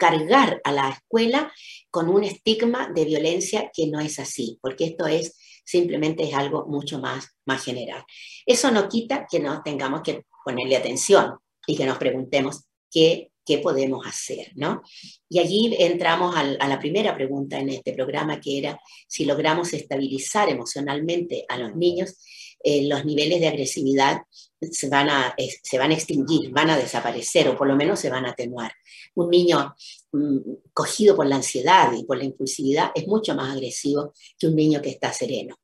cargar 0.00 0.60
a 0.64 0.72
la 0.72 0.88
escuela 0.88 1.52
con 1.90 2.08
un 2.08 2.24
estigma 2.24 2.90
de 2.92 3.04
violencia 3.04 3.70
que 3.72 3.86
no 3.86 4.00
es 4.00 4.18
así, 4.18 4.58
porque 4.62 4.86
esto 4.86 5.06
es 5.06 5.36
simplemente 5.64 6.24
es 6.24 6.34
algo 6.34 6.66
mucho 6.66 6.98
más, 6.98 7.28
más 7.44 7.62
general. 7.62 8.02
Eso 8.46 8.70
no 8.70 8.88
quita 8.88 9.26
que 9.30 9.38
no 9.38 9.62
tengamos 9.62 10.00
que 10.02 10.24
ponerle 10.44 10.76
atención 10.76 11.34
y 11.66 11.76
que 11.76 11.84
nos 11.84 11.98
preguntemos 11.98 12.64
qué, 12.90 13.30
qué 13.44 13.58
podemos 13.58 14.06
hacer, 14.06 14.52
¿no? 14.56 14.82
Y 15.28 15.38
allí 15.38 15.76
entramos 15.78 16.34
a 16.34 16.44
la 16.44 16.78
primera 16.78 17.14
pregunta 17.14 17.58
en 17.60 17.68
este 17.68 17.92
programa, 17.92 18.40
que 18.40 18.58
era 18.58 18.80
si 19.06 19.26
logramos 19.26 19.72
estabilizar 19.74 20.48
emocionalmente 20.48 21.44
a 21.48 21.58
los 21.58 21.76
niños, 21.76 22.16
eh, 22.62 22.86
los 22.88 23.04
niveles 23.04 23.40
de 23.40 23.48
agresividad 23.48 24.22
se 24.60 24.88
van, 24.88 25.08
a, 25.08 25.34
se 25.62 25.78
van 25.78 25.90
a 25.90 25.94
extinguir, 25.94 26.50
van 26.50 26.70
a 26.70 26.76
desaparecer 26.76 27.48
o 27.48 27.56
por 27.56 27.66
lo 27.66 27.76
menos 27.76 27.98
se 27.98 28.10
van 28.10 28.26
a 28.26 28.30
atenuar. 28.30 28.72
Un 29.14 29.30
niño 29.30 29.74
mm, 30.12 30.38
cogido 30.72 31.16
por 31.16 31.26
la 31.26 31.36
ansiedad 31.36 31.92
y 31.96 32.04
por 32.04 32.18
la 32.18 32.24
impulsividad 32.24 32.90
es 32.94 33.06
mucho 33.06 33.34
más 33.34 33.52
agresivo 33.52 34.12
que 34.38 34.46
un 34.46 34.56
niño 34.56 34.82
que 34.82 34.90
está 34.90 35.12
sereno. 35.12 35.56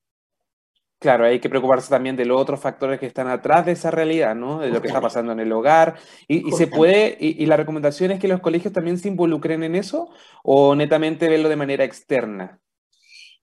Claro, 0.99 1.27
hay 1.27 1.41
que 1.41 1.51
preocuparse 1.51 1.91
también 1.91 2.17
de 2.17 2.25
los 2.25 2.41
otros 2.41 2.59
factores 2.59 2.99
que 2.99 3.05
están 3.05 3.29
atrás 3.29 3.67
de 3.67 3.73
esa 3.73 3.91
realidad, 3.91 4.35
¿no? 4.35 4.61
De 4.61 4.71
lo 4.71 4.81
que 4.81 4.89
está 4.89 5.01
pasando 5.01 5.33
en 5.33 5.41
el 5.41 5.53
hogar. 5.53 5.97
Y, 6.27 6.51
se 6.53 6.69
puede, 6.69 7.19
y, 7.21 7.45
la 7.45 7.59
recomendación 7.59 8.13
es 8.13 8.19
que 8.19 8.29
los 8.29 8.41
colegios 8.41 8.73
también 8.73 8.97
se 8.97 9.09
involucren 9.09 9.63
en 9.63 9.75
eso 9.75 10.09
o 10.43 10.75
netamente 10.75 11.29
verlo 11.29 11.51
de 11.51 11.57
manera 11.57 11.85
externa. 11.85 12.61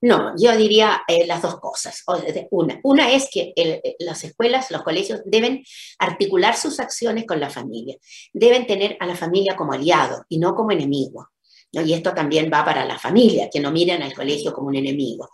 No, 0.03 0.33
yo 0.37 0.57
diría 0.57 1.01
eh, 1.07 1.25
las 1.25 1.41
dos 1.41 1.61
cosas. 1.61 2.03
Una, 2.51 2.77
una 2.83 3.13
es 3.13 3.29
que 3.31 3.53
eh, 3.55 3.95
las 3.99 4.25
escuelas, 4.25 4.69
los 4.69 4.83
colegios 4.83 5.21
deben 5.23 5.63
articular 5.97 6.57
sus 6.57 6.81
acciones 6.81 7.25
con 7.25 7.39
la 7.39 7.49
familia. 7.49 7.95
Deben 8.33 8.67
tener 8.67 8.97
a 8.99 9.05
la 9.05 9.15
familia 9.15 9.55
como 9.55 9.71
aliado 9.71 10.25
y 10.27 10.39
no 10.39 10.55
como 10.55 10.71
enemigo. 10.71 11.29
Y 11.71 11.93
esto 11.93 12.13
también 12.13 12.51
va 12.53 12.65
para 12.65 12.83
la 12.83 12.99
familia, 12.99 13.49
que 13.49 13.61
no 13.61 13.71
miren 13.71 14.03
al 14.03 14.13
colegio 14.13 14.51
como 14.51 14.67
un 14.67 14.75
enemigo. 14.75 15.29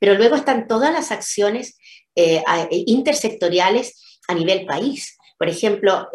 Pero 0.00 0.14
luego 0.14 0.36
están 0.36 0.66
todas 0.66 0.90
las 0.90 1.10
acciones 1.10 1.76
eh, 2.16 2.42
intersectoriales 2.70 4.20
a 4.26 4.34
nivel 4.34 4.64
país. 4.64 5.18
Por 5.36 5.50
ejemplo, 5.50 6.08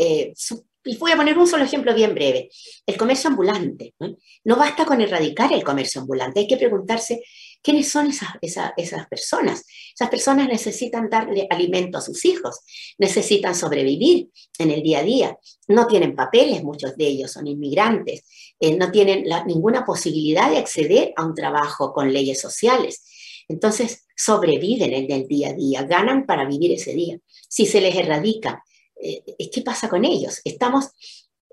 y 0.84 0.98
voy 0.98 1.12
a 1.12 1.18
poner 1.18 1.38
un 1.38 1.48
solo 1.48 1.64
ejemplo 1.64 1.94
bien 1.94 2.16
breve. 2.16 2.50
El 2.86 2.98
comercio 2.98 3.30
ambulante. 3.30 3.94
¿no? 4.00 4.56
basta 4.56 4.86
con 4.86 5.02
erradicar 5.02 5.54
el 5.54 5.64
comercio 5.64 6.02
ambulante, 6.02 6.40
hay 6.40 6.48
que 6.48 6.58
preguntarse 6.58 7.22
quiénes 7.62 7.90
son 7.90 8.08
esas, 8.08 8.30
esas, 8.42 9.08
personas. 9.08 9.66
Esas 9.94 10.10
personas 10.10 10.48
necesitan 10.48 11.10
darle 11.10 11.48
alimento 11.50 11.98
a 11.98 12.02
sus 12.02 12.24
hijos, 12.26 12.60
necesitan 12.98 13.56
sobrevivir 13.56 14.30
en 14.58 14.72
el 14.72 14.82
día 14.82 15.00
a 15.00 15.04
día. 15.04 15.38
No 15.68 15.88
tienen 15.88 16.16
papeles, 16.16 16.64
muchos 16.64 16.96
de 16.96 17.08
ellos 17.08 17.32
son 17.32 17.48
inmigrantes, 17.48 18.24
eh, 18.60 18.76
no 18.76 18.92
tienen 18.92 19.26
ninguna 19.46 19.86
posibilidad 19.86 20.50
de 20.50 20.58
acceder 20.58 21.14
a 21.16 21.26
un 21.26 21.36
trabajo 21.36 21.94
con 21.94 22.12
leyes 22.12 22.40
sociales. 22.40 23.04
Entonces, 23.48 24.06
sobreviven 24.16 24.94
en 24.94 25.12
el 25.12 25.28
día 25.28 25.50
a 25.50 25.54
día, 25.54 25.84
ganan 25.84 26.26
para 26.26 26.46
vivir 26.46 26.72
ese 26.72 26.94
día. 26.94 27.18
Si 27.48 27.66
se 27.66 27.82
les 27.82 27.96
erradica 27.96 28.64
eh, 29.02 29.24
¿qué 29.52 29.62
pasa 29.62 29.88
con 29.88 30.04
ellos? 30.04 30.42
Estamos 30.44 30.90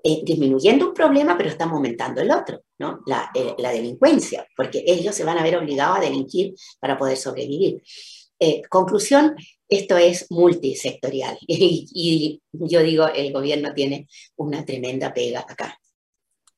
eh, 0.09 0.21
disminuyendo 0.23 0.87
un 0.87 0.93
problema, 0.93 1.35
pero 1.37 1.49
estamos 1.49 1.75
aumentando 1.75 2.21
el 2.21 2.31
otro, 2.31 2.61
¿no? 2.79 3.01
Eh, 3.33 3.55
la, 3.57 3.71
delincuencia, 3.71 4.47
porque 4.55 4.81
ellos 4.87 5.13
se 5.13 5.25
van 5.25 5.37
a 5.37 5.43
ver 5.43 5.57
obligados 5.57 5.97
a 5.97 6.01
delinquir 6.01 6.53
para 6.79 6.97
poder 6.97 7.17
sobrevivir. 7.17 7.83
conclusión, 8.69 9.35
esto 9.67 9.97
es 9.97 10.27
multisectorial 10.29 11.37
y, 11.47 12.41
yo 12.53 12.81
digo, 12.83 13.07
el 13.07 13.33
gobierno 13.33 13.73
tiene 13.73 14.07
una 14.37 14.63
tremenda 14.63 15.13
pega 15.13 15.41
acá. 15.41 15.77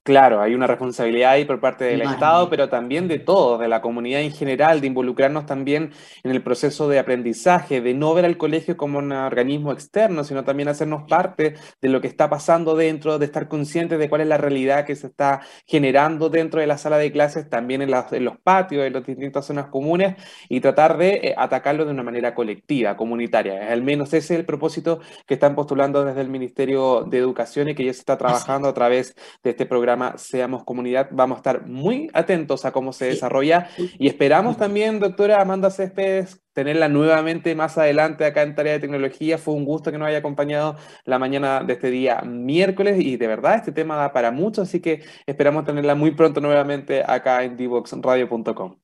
Claro, 0.10 0.42
hay 0.42 0.56
una 0.56 0.66
responsabilidad 0.66 1.34
ahí 1.34 1.46
por 1.46 1.60
parte 1.60 1.86
del 1.86 2.02
Estado, 2.02 2.50
pero 2.50 2.68
también 2.68 3.08
de 3.08 3.20
todos, 3.20 3.60
de 3.60 3.68
la 3.68 3.80
comunidad 3.80 4.22
en 4.22 4.32
general, 4.32 4.82
de 4.82 4.88
involucrarnos 4.88 5.46
también 5.46 5.92
en 6.24 6.32
el 6.32 6.42
proceso 6.42 6.90
de 6.90 6.98
aprendizaje, 6.98 7.80
de 7.80 7.94
no 7.94 8.16
ver 8.16 8.26
al 8.26 8.36
colegio 8.36 8.76
como 8.76 8.98
un 8.98 9.12
organismo 9.12 9.72
externo, 9.72 10.24
sino 10.24 10.44
también 10.44 10.68
hacernos 10.68 11.04
parte 11.08 11.54
de 11.80 11.90
lo 11.90 12.02
que 12.02 12.08
está 12.08 12.28
pasando 12.28 12.76
dentro, 12.76 13.20
de 13.20 13.26
estar 13.28 13.48
conscientes 13.48 14.00
de 14.00 14.10
cuál 14.10 14.22
es 14.22 14.28
la 14.28 14.38
realidad 14.38 14.84
que 14.84 14.96
se 14.96 15.06
está 15.06 15.42
generando 15.68 16.32
dentro 16.32 16.60
de 16.60 16.66
la 16.66 16.80
sala 16.80 16.98
de 16.98 17.12
clases, 17.12 17.48
también 17.48 17.84
en, 17.84 17.92
en 17.94 18.26
los 18.26 18.40
patios, 18.40 18.88
en 18.88 18.94
las 18.94 19.06
distintas 19.06 19.46
zonas 19.46 19.68
comunes, 19.68 20.16
y 20.50 20.60
tratar 20.60 20.98
de 20.98 21.20
eh, 21.22 21.36
atacarlo 21.38 21.86
de 21.86 21.92
una 21.92 22.02
manera 22.02 22.34
colectiva, 22.34 22.98
comunitaria. 22.98 23.72
Al 23.72 23.84
menos 23.84 24.08
ese 24.08 24.34
es 24.34 24.40
el 24.40 24.46
propósito 24.48 25.02
que 25.28 25.36
están 25.36 25.54
postulando 25.54 26.04
desde 26.04 26.22
el 26.22 26.30
Ministerio 26.30 27.04
de 27.04 27.20
Educación 27.20 27.70
y 27.70 27.76
que 27.76 27.86
ya 27.86 27.94
se 27.94 28.00
está 28.00 28.18
trabajando 28.18 28.68
a 28.70 28.74
través 28.74 29.14
de 29.44 29.52
este 29.52 29.68
programa 29.68 29.99
Seamos 30.18 30.64
Comunidad. 30.64 31.10
Vamos 31.12 31.38
a 31.38 31.40
estar 31.40 31.68
muy 31.68 32.10
atentos 32.14 32.66
a 32.66 32.72
cómo 32.72 32.94
se 32.94 33.06
desarrolla 33.06 33.70
y 33.78 34.08
esperamos 34.08 34.58
también, 34.58 35.00
doctora 35.00 35.42
Amanda 35.42 35.70
Céspedes, 35.70 36.42
tenerla 36.54 36.90
nuevamente 36.90 37.54
más 37.56 37.78
adelante 37.78 38.26
acá 38.26 38.44
en 38.44 38.56
Tarea 38.56 38.74
de 38.74 38.80
Tecnología. 38.80 39.38
Fue 39.38 39.54
un 39.54 39.66
gusto 39.66 39.92
que 39.92 39.98
nos 39.98 40.08
haya 40.08 40.20
acompañado 40.20 40.76
la 41.06 41.20
mañana 41.20 41.64
de 41.64 41.74
este 41.74 41.90
día 41.90 42.22
miércoles 42.22 43.00
y 43.00 43.18
de 43.18 43.28
verdad 43.28 43.56
este 43.56 43.72
tema 43.72 43.96
da 43.96 44.12
para 44.12 44.32
mucho, 44.32 44.62
así 44.62 44.80
que 44.80 45.04
esperamos 45.26 45.66
tenerla 45.66 45.96
muy 45.96 46.12
pronto 46.12 46.42
nuevamente 46.42 47.04
acá 47.06 47.44
en 47.44 47.56
divoxradio.com. 47.58 48.76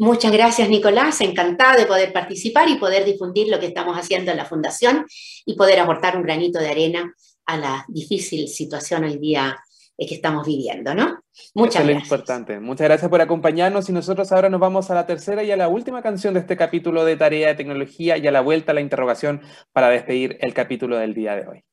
Muchas 0.00 0.30
gracias, 0.30 0.68
Nicolás. 0.68 1.20
Encantada 1.20 1.76
de 1.76 1.84
poder 1.84 2.12
participar 2.12 2.68
y 2.68 2.76
poder 2.76 3.04
difundir 3.04 3.48
lo 3.48 3.58
que 3.58 3.66
estamos 3.66 3.96
haciendo 3.96 4.30
en 4.30 4.36
la 4.36 4.44
Fundación 4.44 5.04
y 5.44 5.56
poder 5.56 5.80
aportar 5.80 6.16
un 6.16 6.22
granito 6.22 6.60
de 6.60 6.68
arena 6.68 7.12
a 7.46 7.56
la 7.56 7.84
difícil 7.88 8.46
situación 8.46 9.02
hoy 9.02 9.18
día 9.18 9.58
que 10.06 10.14
estamos 10.14 10.46
viviendo, 10.46 10.94
¿no? 10.94 11.20
Muchas 11.54 11.84
gracias. 11.84 12.04
importante. 12.04 12.60
Muchas 12.60 12.86
gracias 12.86 13.10
por 13.10 13.20
acompañarnos 13.20 13.88
y 13.88 13.92
nosotros 13.92 14.30
ahora 14.32 14.48
nos 14.48 14.60
vamos 14.60 14.90
a 14.90 14.94
la 14.94 15.06
tercera 15.06 15.42
y 15.42 15.50
a 15.50 15.56
la 15.56 15.68
última 15.68 16.02
canción 16.02 16.34
de 16.34 16.40
este 16.40 16.56
capítulo 16.56 17.04
de 17.04 17.16
Tarea 17.16 17.48
de 17.48 17.54
Tecnología 17.54 18.16
y 18.16 18.26
a 18.26 18.32
la 18.32 18.40
vuelta 18.40 18.72
a 18.72 18.74
la 18.74 18.80
interrogación 18.80 19.40
para 19.72 19.88
despedir 19.88 20.38
el 20.40 20.54
capítulo 20.54 20.98
del 20.98 21.14
día 21.14 21.34
de 21.34 21.48
hoy. 21.48 21.64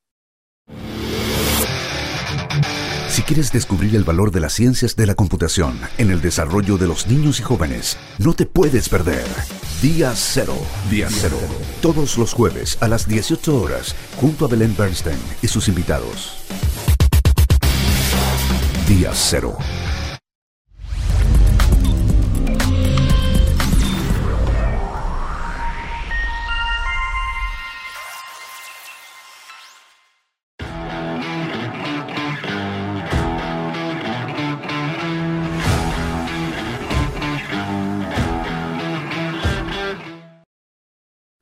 Si 3.15 3.21
quieres 3.21 3.53
descubrir 3.53 3.95
el 3.95 4.03
valor 4.03 4.32
de 4.32 4.41
las 4.41 4.51
ciencias 4.51 4.97
de 4.97 5.05
la 5.05 5.15
computación 5.15 5.80
en 5.97 6.11
el 6.11 6.19
desarrollo 6.19 6.78
de 6.78 6.88
los 6.88 7.07
niños 7.07 7.39
y 7.39 7.43
jóvenes, 7.43 7.97
no 8.17 8.34
te 8.34 8.45
puedes 8.45 8.89
perder. 8.89 9.23
Día 9.82 10.11
Cero. 10.15 10.57
Día 10.89 11.07
Cero. 11.09 11.38
Todos 11.82 12.17
los 12.17 12.34
jueves 12.34 12.78
a 12.82 12.89
las 12.89 13.07
18 13.07 13.61
horas, 13.61 13.95
junto 14.19 14.43
a 14.43 14.47
Belén 14.49 14.76
Bernstein 14.78 15.17
y 15.41 15.47
sus 15.47 15.69
invitados. 15.69 16.45
Día 18.88 19.12
Cero. 19.16 19.58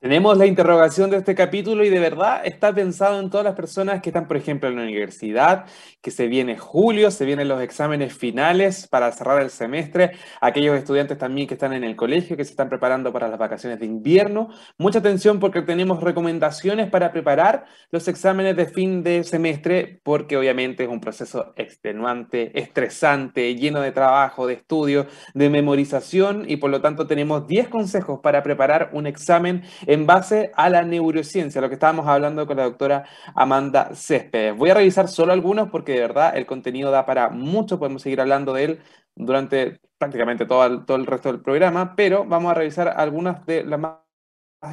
Tenemos 0.04 0.38
la 0.38 0.46
interrogación 0.46 1.10
de 1.10 1.18
este 1.18 1.34
capítulo 1.34 1.84
y 1.84 1.90
de 1.90 1.98
verdad 1.98 2.46
está 2.46 2.72
pensado 2.72 3.20
en 3.20 3.30
todas 3.30 3.46
las 3.46 3.56
personas 3.56 4.02
que 4.02 4.10
están, 4.10 4.28
por 4.28 4.38
ejemplo, 4.38 4.70
en 4.70 4.76
la 4.76 4.84
universidad, 4.84 5.66
que 6.04 6.12
se 6.12 6.28
viene 6.28 6.58
julio, 6.58 7.10
se 7.12 7.24
vienen 7.24 7.48
los 7.48 7.62
exámenes 7.62 8.14
finales 8.14 8.88
para 8.88 9.10
cerrar 9.14 9.42
el 9.42 9.50
semestre, 9.50 10.12
aquellos 10.42 10.78
estudiantes 10.78 11.18
también 11.18 11.48
que 11.48 11.54
están 11.54 11.72
en 11.72 11.86
el 11.86 11.96
colegio, 11.96 12.36
que 12.36 12.44
se 12.44 12.52
están 12.52 12.68
preparando 12.68 13.14
para 13.14 13.30
las 13.30 13.40
vacaciones 13.40 13.80
de 13.80 13.86
invierno. 13.86 14.50
Mucha 14.78 15.00
atención 15.00 15.40
porque 15.40 15.62
tenemos 15.62 16.04
recomendaciones 16.04 16.90
para 16.90 17.14
preparar 17.14 17.64
los 17.90 18.06
exámenes 18.10 18.58
de 18.58 18.66
fin 18.66 19.02
de 19.02 19.24
semestre, 19.24 20.02
porque 20.04 20.36
obviamente 20.36 20.84
es 20.84 20.90
un 20.90 21.00
proceso 21.00 21.54
extenuante, 21.56 22.52
estresante, 22.60 23.56
lleno 23.56 23.80
de 23.80 23.94
trabajo, 23.94 24.46
de 24.46 24.56
estudio, 24.56 25.08
de 25.34 25.50
memorización 25.50 26.44
y 26.50 26.58
por 26.58 26.70
lo 26.70 26.82
tanto 26.82 27.08
tenemos 27.08 27.48
10 27.48 27.70
consejos 27.70 28.20
para 28.22 28.44
preparar 28.44 28.90
un 28.92 29.08
examen 29.08 29.64
en 29.88 30.06
base 30.06 30.52
a 30.56 30.70
la 30.70 30.84
neurociencia, 30.84 31.62
lo 31.62 31.70
que 31.70 31.76
estábamos 31.76 32.08
hablando 32.08 32.46
con 32.46 32.58
la 32.58 32.64
doctora 32.64 33.06
Amanda 33.36 33.92
Céspedes. 33.96 34.58
Voy 34.58 34.70
a 34.70 34.74
revisar 34.74 35.08
solo 35.08 35.32
algunos 35.32 35.70
porque 35.70 35.93
de 35.96 36.02
verdad 36.02 36.36
el 36.38 36.46
contenido 36.46 36.92
da 36.92 37.06
para 37.06 37.30
mucho, 37.30 37.80
podemos 37.80 38.02
seguir 38.02 38.22
hablando 38.22 38.54
de 38.54 38.64
él 38.64 38.80
durante 39.16 39.80
prácticamente 39.98 40.46
todo 40.46 40.66
el, 40.66 40.86
todo 40.86 40.98
el 40.98 41.06
resto 41.06 41.32
del 41.32 41.42
programa, 41.42 41.96
pero 41.96 42.26
vamos 42.26 42.52
a 42.52 42.56
revisar 42.56 42.88
algunas 42.98 43.46
de 43.46 43.64
las 43.64 43.80
más 43.80 44.03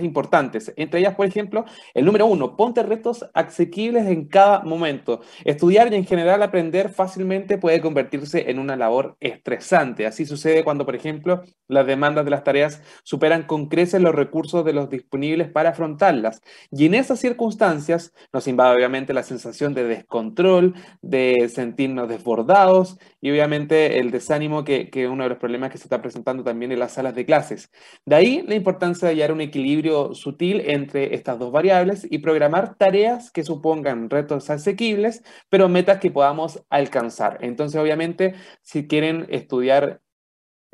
importantes. 0.01 0.73
Entre 0.77 1.01
ellas, 1.01 1.15
por 1.15 1.27
ejemplo, 1.27 1.65
el 1.95 2.05
número 2.05 2.27
uno, 2.27 2.57
ponte 2.57 2.83
retos 2.83 3.29
asequibles 3.35 4.07
en 4.07 4.27
cada 4.27 4.63
momento. 4.63 5.21
Estudiar 5.45 5.93
y 5.93 5.97
en 5.97 6.07
general 6.07 6.43
aprender 6.43 6.91
fácilmente 6.91 7.59
puede 7.59 7.81
convertirse 7.81 8.51
en 8.51 8.59
una 8.59 8.77
labor 8.77 9.17
estresante. 9.21 10.07
Así 10.07 10.27
sucede 10.27 10.63
cuando, 10.63 10.87
por 10.87 10.95
ejemplo, 10.95 11.43
las 11.67 11.87
demandas 11.87 12.25
de 12.25 12.31
las 12.31 12.45
tareas 12.45 12.83
superan 13.03 13.45
con 13.45 13.69
creces 13.69 14.01
los 14.01 14.15
recursos 14.15 14.65
de 14.65 14.73
los 14.73 14.91
disponibles 14.91 15.51
para 15.51 15.71
afrontarlas. 15.71 16.43
Y 16.71 16.87
en 16.87 16.95
esas 16.95 17.19
circunstancias 17.19 18.13
nos 18.33 18.47
invade 18.47 18.77
obviamente 18.77 19.13
la 19.13 19.23
sensación 19.23 19.75
de 19.75 19.85
descontrol, 19.85 20.75
de 21.03 21.49
sentirnos 21.49 22.09
desbordados 22.09 22.99
y 23.21 23.31
obviamente 23.31 23.99
el 23.99 24.11
desánimo 24.11 24.65
que, 24.65 24.91
que 24.91 25.09
uno 25.09 25.25
de 25.25 25.31
los 25.31 25.39
problemas 25.39 25.71
que 25.71 25.79
se 25.79 25.85
está 25.85 26.01
presentando 26.01 26.45
también 26.45 26.73
en 26.73 26.79
las 26.79 26.95
salas 26.95 27.15
de 27.15 27.25
clases. 27.27 27.71
De 28.05 28.17
ahí 28.17 28.43
la 28.47 28.55
importancia 28.55 29.09
de 29.09 29.15
hallar 29.15 29.33
un 29.33 29.41
equilibrio 29.41 30.15
sutil 30.15 30.63
entre 30.67 31.15
estas 31.15 31.39
dos 31.39 31.53
variables 31.53 32.07
y 32.11 32.19
programar 32.19 32.77
tareas 32.77 33.31
que 33.31 33.45
supongan 33.45 34.11
retos 34.11 34.51
asequibles, 34.51 35.23
pero 35.49 35.69
metas 35.69 35.99
que 36.01 36.11
podamos 36.11 36.65
alcanzar. 36.71 37.39
Entonces, 37.43 37.81
obviamente, 37.81 38.35
si 38.63 38.87
quieren 38.87 39.27
estudiar 39.31 40.01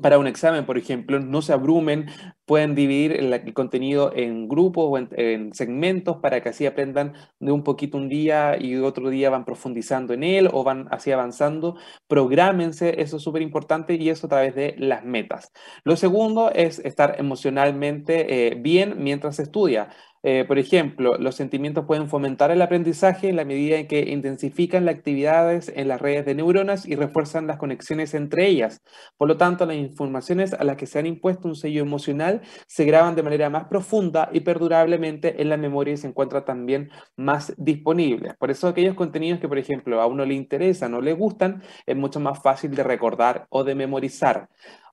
para 0.00 0.18
un 0.18 0.26
examen, 0.26 0.66
por 0.66 0.76
ejemplo, 0.76 1.18
no 1.20 1.40
se 1.40 1.52
abrumen, 1.52 2.06
pueden 2.44 2.74
dividir 2.74 3.12
el, 3.12 3.54
contenido 3.54 4.12
en 4.14 4.46
grupos 4.46 4.84
o 4.88 4.98
en, 4.98 5.54
segmentos 5.54 6.18
para 6.18 6.42
que 6.42 6.50
así 6.50 6.66
aprendan 6.66 7.14
de 7.40 7.52
un 7.52 7.64
poquito 7.64 7.96
un 7.96 8.08
día 8.08 8.56
y 8.60 8.76
otro 8.76 9.08
día 9.08 9.30
van 9.30 9.44
profundizando 9.44 10.12
en 10.12 10.22
él 10.22 10.50
o 10.52 10.64
van 10.64 10.86
así 10.90 11.12
avanzando. 11.12 11.76
Prográmense, 12.08 13.00
eso 13.00 13.16
es 13.16 13.22
súper 13.22 13.42
importante 13.42 13.94
y 13.94 14.10
eso 14.10 14.26
a 14.26 14.30
través 14.30 14.54
de 14.54 14.74
las 14.78 15.04
metas. 15.04 15.52
Lo 15.84 15.96
segundo 15.96 16.50
es 16.52 16.78
estar 16.80 17.16
emocionalmente 17.18 18.48
eh, 18.48 18.54
bien 18.54 18.96
mientras 18.98 19.38
estudia. 19.38 19.88
Eh, 20.28 20.44
por 20.44 20.58
ejemplo, 20.58 21.16
los 21.18 21.36
sentimientos 21.36 21.84
pueden 21.84 22.08
fomentar 22.08 22.50
el 22.50 22.60
aprendizaje 22.60 23.28
en 23.28 23.36
la 23.36 23.44
medida 23.44 23.76
en 23.76 23.86
que 23.86 24.10
intensifican 24.10 24.84
las 24.84 24.96
actividades 24.96 25.72
en 25.76 25.86
las 25.86 26.00
redes 26.00 26.26
de 26.26 26.34
neuronas 26.34 26.84
y 26.84 26.96
refuerzan 26.96 27.46
las 27.46 27.58
conexiones 27.58 28.12
entre 28.12 28.48
ellas. 28.48 28.82
Por 29.16 29.28
lo 29.28 29.36
tanto, 29.36 29.66
las 29.66 29.76
informaciones 29.76 30.52
a 30.52 30.64
las 30.64 30.76
que 30.76 30.88
se 30.88 30.98
han 30.98 31.06
impuesto 31.06 31.46
un 31.46 31.54
sello 31.54 31.80
emocional 31.80 32.40
se 32.66 32.84
graban 32.84 33.14
de 33.14 33.22
manera 33.22 33.50
más 33.50 33.66
profunda 33.66 34.28
y 34.32 34.40
perdurablemente 34.40 35.40
en 35.40 35.48
la 35.48 35.56
memoria 35.56 35.94
y 35.94 35.96
se 35.96 36.08
encuentran 36.08 36.44
también 36.44 36.90
más 37.14 37.54
disponibles. 37.56 38.34
Por 38.34 38.50
eso 38.50 38.66
aquellos 38.66 38.96
contenidos 38.96 39.38
que, 39.38 39.46
por 39.46 39.58
ejemplo, 39.58 40.00
a 40.00 40.08
uno 40.08 40.24
le 40.24 40.34
interesan 40.34 40.92
o 40.94 41.00
le 41.00 41.12
gustan, 41.12 41.62
es 41.86 41.94
mucho 41.94 42.18
más 42.18 42.42
fácil 42.42 42.74
de 42.74 42.82
recordar 42.82 43.46
o 43.50 43.62
de 43.62 43.76
memorizar. 43.76 44.48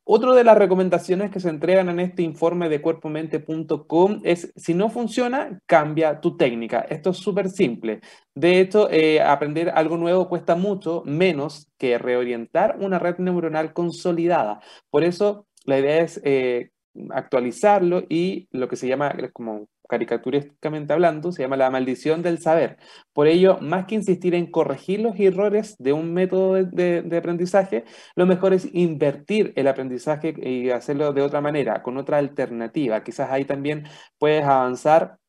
Otra 0.06 0.34
de 0.34 0.44
las 0.44 0.58
recomendaciones 0.58 1.32
que 1.32 1.40
se 1.40 1.48
entregan 1.48 1.88
en 1.88 2.02
este 2.02 2.24
informe 2.24 2.68
de 2.68 2.82
cuerpomente.com 2.82 4.20
es, 4.24 4.52
si 4.56 4.74
no 4.74 4.90
funciona, 4.90 5.62
cambia 5.66 6.20
tu 6.20 6.36
técnica. 6.36 6.82
Esto 6.82 7.12
es 7.12 7.18
súper 7.18 7.50
simple. 7.50 8.02
De 8.36 8.60
hecho, 8.60 8.90
eh, 8.92 9.22
aprender 9.22 9.70
algo 9.70 9.96
nuevo 9.96 10.28
cuesta 10.28 10.56
mucho 10.56 11.04
menos 11.06 11.72
que 11.78 11.98
reorientar 11.98 12.78
una 12.80 13.00
red 13.00 13.18
neuronal 13.20 13.72
consolidada. 13.72 14.60
Por 14.90 15.06
eso, 15.06 15.48
la 15.64 15.80
idea 15.80 16.02
es 16.02 16.20
eh, 16.26 16.72
actualizarlo 17.12 18.04
y 18.10 18.50
lo 18.52 18.68
que 18.68 18.76
se 18.76 18.88
llama 18.90 19.16
como 19.32 19.68
caricaturísticamente 19.94 20.92
hablando, 20.92 21.32
se 21.32 21.44
llama 21.44 21.56
la 21.56 21.70
maldición 21.70 22.24
del 22.24 22.40
saber. 22.40 22.78
Por 23.14 23.28
ello, 23.28 23.60
más 23.62 23.86
que 23.86 23.94
insistir 23.94 24.34
en 24.34 24.50
corregir 24.50 25.02
los 25.02 25.20
errores 25.20 25.76
de 25.78 25.94
un 25.94 26.14
método 26.14 26.56
de, 26.64 27.16
aprendizaje, 27.16 27.86
lo 28.16 28.26
mejor 28.26 28.54
es 28.54 28.68
invertir 28.74 29.54
el 29.56 29.68
aprendizaje 29.68 30.34
y 30.36 30.72
hacerlo 30.72 31.14
de 31.14 31.22
otra 31.22 31.42
manera, 31.42 31.84
con 31.84 31.98
otra 31.98 32.18
alternativa. 32.18 33.04
Quizás 33.04 33.30
ahí 33.30 33.46
también 33.46 33.84
puedes 34.18 34.44
avanzar 34.44 35.20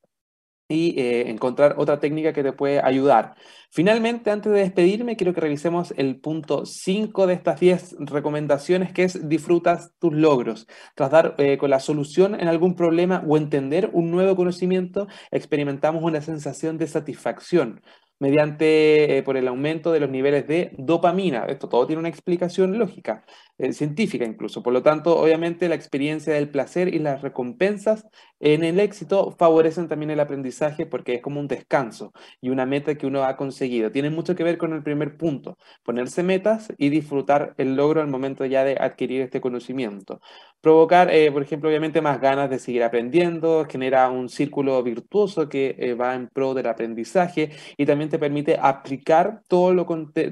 y 0.68 0.98
eh, 0.98 1.30
encontrar 1.30 1.74
otra 1.78 2.00
técnica 2.00 2.32
que 2.32 2.42
te 2.42 2.52
puede 2.52 2.80
ayudar. 2.80 3.34
Finalmente, 3.70 4.30
antes 4.30 4.52
de 4.52 4.60
despedirme, 4.60 5.16
quiero 5.16 5.34
que 5.34 5.40
revisemos 5.40 5.92
el 5.96 6.20
punto 6.20 6.64
5 6.64 7.26
de 7.26 7.34
estas 7.34 7.60
10 7.60 7.96
recomendaciones, 7.98 8.92
que 8.92 9.04
es 9.04 9.28
disfrutas 9.28 9.92
tus 9.98 10.14
logros. 10.14 10.66
Tras 10.94 11.10
dar 11.10 11.34
eh, 11.38 11.58
con 11.58 11.70
la 11.70 11.80
solución 11.80 12.38
en 12.40 12.48
algún 12.48 12.76
problema 12.76 13.22
o 13.26 13.36
entender 13.36 13.90
un 13.92 14.10
nuevo 14.10 14.36
conocimiento, 14.36 15.06
experimentamos 15.30 16.02
una 16.02 16.20
sensación 16.22 16.78
de 16.78 16.86
satisfacción 16.86 17.82
mediante, 18.20 19.18
eh, 19.18 19.22
por 19.22 19.36
el 19.36 19.48
aumento 19.48 19.92
de 19.92 20.00
los 20.00 20.08
niveles 20.08 20.46
de 20.46 20.70
dopamina. 20.78 21.44
Esto 21.46 21.68
todo 21.68 21.86
tiene 21.86 22.00
una 22.00 22.08
explicación 22.08 22.78
lógica. 22.78 23.24
Científica 23.70 24.24
incluso. 24.24 24.62
Por 24.62 24.72
lo 24.72 24.82
tanto, 24.82 25.16
obviamente 25.16 25.68
la 25.68 25.76
experiencia 25.76 26.34
del 26.34 26.50
placer 26.50 26.92
y 26.92 26.98
las 26.98 27.22
recompensas 27.22 28.04
en 28.44 28.62
el 28.62 28.78
éxito 28.78 29.34
favorecen 29.38 29.88
también 29.88 30.10
el 30.10 30.20
aprendizaje 30.20 30.84
porque 30.84 31.14
es 31.14 31.22
como 31.22 31.40
un 31.40 31.48
descanso 31.48 32.12
y 32.42 32.50
una 32.50 32.66
meta 32.66 32.94
que 32.94 33.06
uno 33.06 33.24
ha 33.24 33.38
conseguido. 33.38 33.90
Tiene 33.90 34.10
mucho 34.10 34.34
que 34.34 34.44
ver 34.44 34.58
con 34.58 34.74
el 34.74 34.82
primer 34.82 35.16
punto, 35.16 35.56
ponerse 35.82 36.22
metas 36.22 36.70
y 36.76 36.90
disfrutar 36.90 37.54
el 37.56 37.74
logro 37.74 38.02
al 38.02 38.08
momento 38.08 38.44
ya 38.44 38.62
de 38.62 38.76
adquirir 38.78 39.22
este 39.22 39.40
conocimiento. 39.40 40.20
Provocar, 40.60 41.10
eh, 41.10 41.32
por 41.32 41.42
ejemplo, 41.42 41.70
obviamente 41.70 42.02
más 42.02 42.20
ganas 42.20 42.50
de 42.50 42.58
seguir 42.58 42.82
aprendiendo, 42.82 43.66
genera 43.66 44.10
un 44.10 44.28
círculo 44.28 44.82
virtuoso 44.82 45.48
que 45.48 45.74
eh, 45.78 45.94
va 45.94 46.14
en 46.14 46.28
pro 46.28 46.52
del 46.52 46.66
aprendizaje 46.66 47.50
y 47.78 47.86
también 47.86 48.10
te 48.10 48.18
permite 48.18 48.58
aplicar 48.60 49.40
todo, 49.48 49.72
lo, 49.72 49.86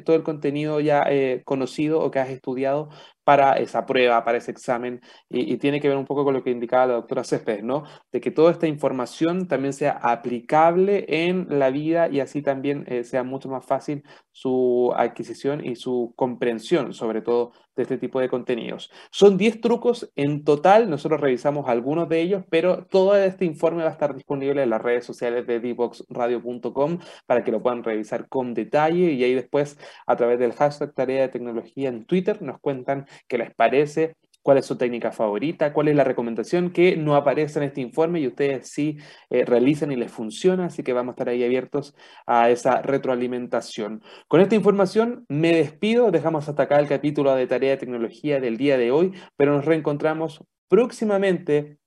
todo 0.05 0.17
el 0.17 0.23
contenido 0.23 0.81
ya 0.81 1.07
conocido 1.45 2.01
o 2.01 2.11
que 2.11 2.19
has 2.19 2.29
estudiado 2.29 2.91
para 3.25 3.55
esa 3.55 3.87
prueba, 3.87 4.25
para 4.25 4.39
ese 4.39 4.51
examen, 4.51 5.01
y, 5.29 5.57
tiene 5.59 5.81
que 5.81 5.89
ver 5.89 5.97
un 5.97 6.07
poco 6.07 6.25
con 6.25 6.35
lo 6.35 6.43
que 6.43 6.51
indicaba 6.51 6.87
la 6.87 6.95
doctora 6.95 7.25
Céspedes, 7.25 7.63
¿no? 7.63 7.85
De 8.11 8.21
que 8.21 8.31
toda 8.31 8.51
esta 8.51 8.67
información 8.67 9.49
también 9.49 9.73
sea 9.73 9.93
aplicable 9.93 11.05
en 11.09 11.47
la 11.49 11.71
vida 11.71 12.09
y 12.09 12.21
así 12.21 12.43
también 12.43 12.85
eh, 12.89 13.05
sea 13.05 13.23
mucho 13.23 13.49
más 13.49 13.65
fácil 13.65 14.03
su 14.33 14.93
adquisición 14.97 15.65
y 15.65 15.77
su 15.77 16.13
comprensión, 16.17 16.93
sobre 16.95 17.23
todo 17.23 17.53
de 17.77 17.83
este 17.83 17.99
tipo 17.99 18.21
de 18.21 18.29
contenidos. 18.29 18.91
Son 19.11 19.37
10 19.37 19.61
trucos 19.61 20.11
en 20.17 20.45
total, 20.45 20.91
nosotros 20.91 21.21
revisamos 21.21 21.69
algunos 21.69 22.09
de 22.09 22.21
ellos, 22.21 22.45
pero 22.51 22.85
todo 22.87 23.17
este 23.17 23.45
informe 23.45 23.83
va 23.83 23.91
a 23.91 23.93
estar 23.93 24.15
disponible 24.15 24.63
en 24.63 24.71
las 24.71 24.83
redes 24.83 25.05
sociales 25.05 25.47
de 25.47 25.61
dboxradio.com 25.61 26.99
para 27.27 27.45
que 27.45 27.53
lo 27.53 27.63
puedan 27.63 27.85
revisar 27.85 28.29
con 28.29 28.55
detalle 28.55 29.13
y 29.13 29.25
ahí 29.25 29.35
después 29.35 29.79
a 30.07 30.17
través 30.17 30.39
del 30.39 30.53
hashtag 30.53 30.93
tarea 30.95 31.23
de 31.23 31.29
tecnología 31.29 31.89
en 31.89 32.05
Twitter 32.05 32.43
nos 32.43 32.61
cuentan 32.61 33.07
qué 33.29 33.39
les 33.39 33.55
parece, 33.55 34.17
cuál 34.43 34.59
es 34.59 34.67
su 34.67 34.77
técnica 34.77 35.13
favorita, 35.13 35.73
cuál 35.73 35.89
es 35.89 35.97
la 35.97 36.05
recomendación 36.05 36.71
que 36.71 36.97
no 36.97 37.17
aparece 37.17 37.59
en 37.59 37.65
este 37.65 37.81
informe 37.81 38.21
y 38.21 38.27
ustedes 38.27 38.69
sí 38.69 38.99
eh, 39.31 39.45
realizan 39.45 39.93
y 39.93 39.97
les 39.97 40.11
funciona, 40.11 40.67
así 40.67 40.83
que 40.83 40.93
vamos 40.93 41.13
a 41.13 41.15
estar 41.15 41.29
ahí 41.29 41.45
abiertos 41.45 41.95
a 42.27 42.51
esa 42.51 42.83
retroalimentación. 42.83 44.03
Con 44.29 44.41
esta 44.41 44.55
información 44.55 45.25
me 45.29 45.55
despido, 45.55 46.11
dejamos 46.11 46.49
hasta 46.49 46.65
acá 46.65 46.79
el 46.79 46.89
capítulo 46.89 47.35
de 47.35 47.47
tarea 47.47 47.71
de 47.71 47.77
tecnología 47.77 48.41
del 48.41 48.57
día 48.57 48.77
de 48.77 48.91
hoy, 48.91 49.13
pero 49.37 49.53
nos 49.53 49.65
reencontramos 49.65 50.45
próximamente 50.69 51.79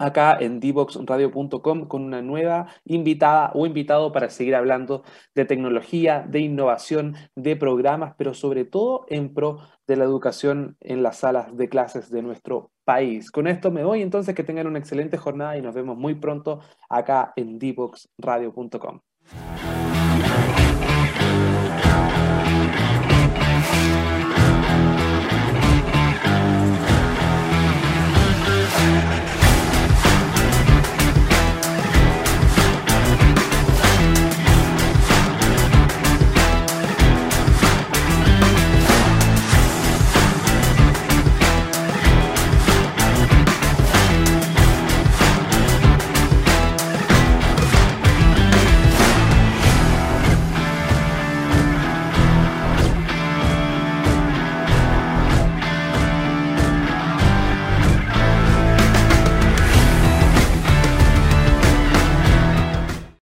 acá 0.00 0.36
en 0.40 0.60
dboxradio.com 0.60 1.86
con 1.86 2.02
una 2.02 2.22
nueva 2.22 2.68
invitada 2.84 3.52
o 3.54 3.66
invitado 3.66 4.12
para 4.12 4.30
seguir 4.30 4.56
hablando 4.56 5.04
de 5.34 5.44
tecnología, 5.44 6.24
de 6.26 6.40
innovación, 6.40 7.16
de 7.36 7.54
programas, 7.54 8.14
pero 8.16 8.32
sobre 8.32 8.64
todo 8.64 9.04
en 9.08 9.34
pro 9.34 9.58
de 9.86 9.96
la 9.96 10.04
educación 10.04 10.76
en 10.80 11.02
las 11.02 11.18
salas 11.18 11.54
de 11.56 11.68
clases 11.68 12.10
de 12.10 12.22
nuestro 12.22 12.70
país. 12.84 13.30
Con 13.30 13.46
esto 13.46 13.70
me 13.70 13.84
voy, 13.84 14.00
entonces 14.00 14.34
que 14.34 14.44
tengan 14.44 14.66
una 14.66 14.78
excelente 14.78 15.18
jornada 15.18 15.58
y 15.58 15.62
nos 15.62 15.74
vemos 15.74 15.98
muy 15.98 16.14
pronto 16.14 16.60
acá 16.88 17.32
en 17.36 17.58
dboxradio.com. 17.58 19.00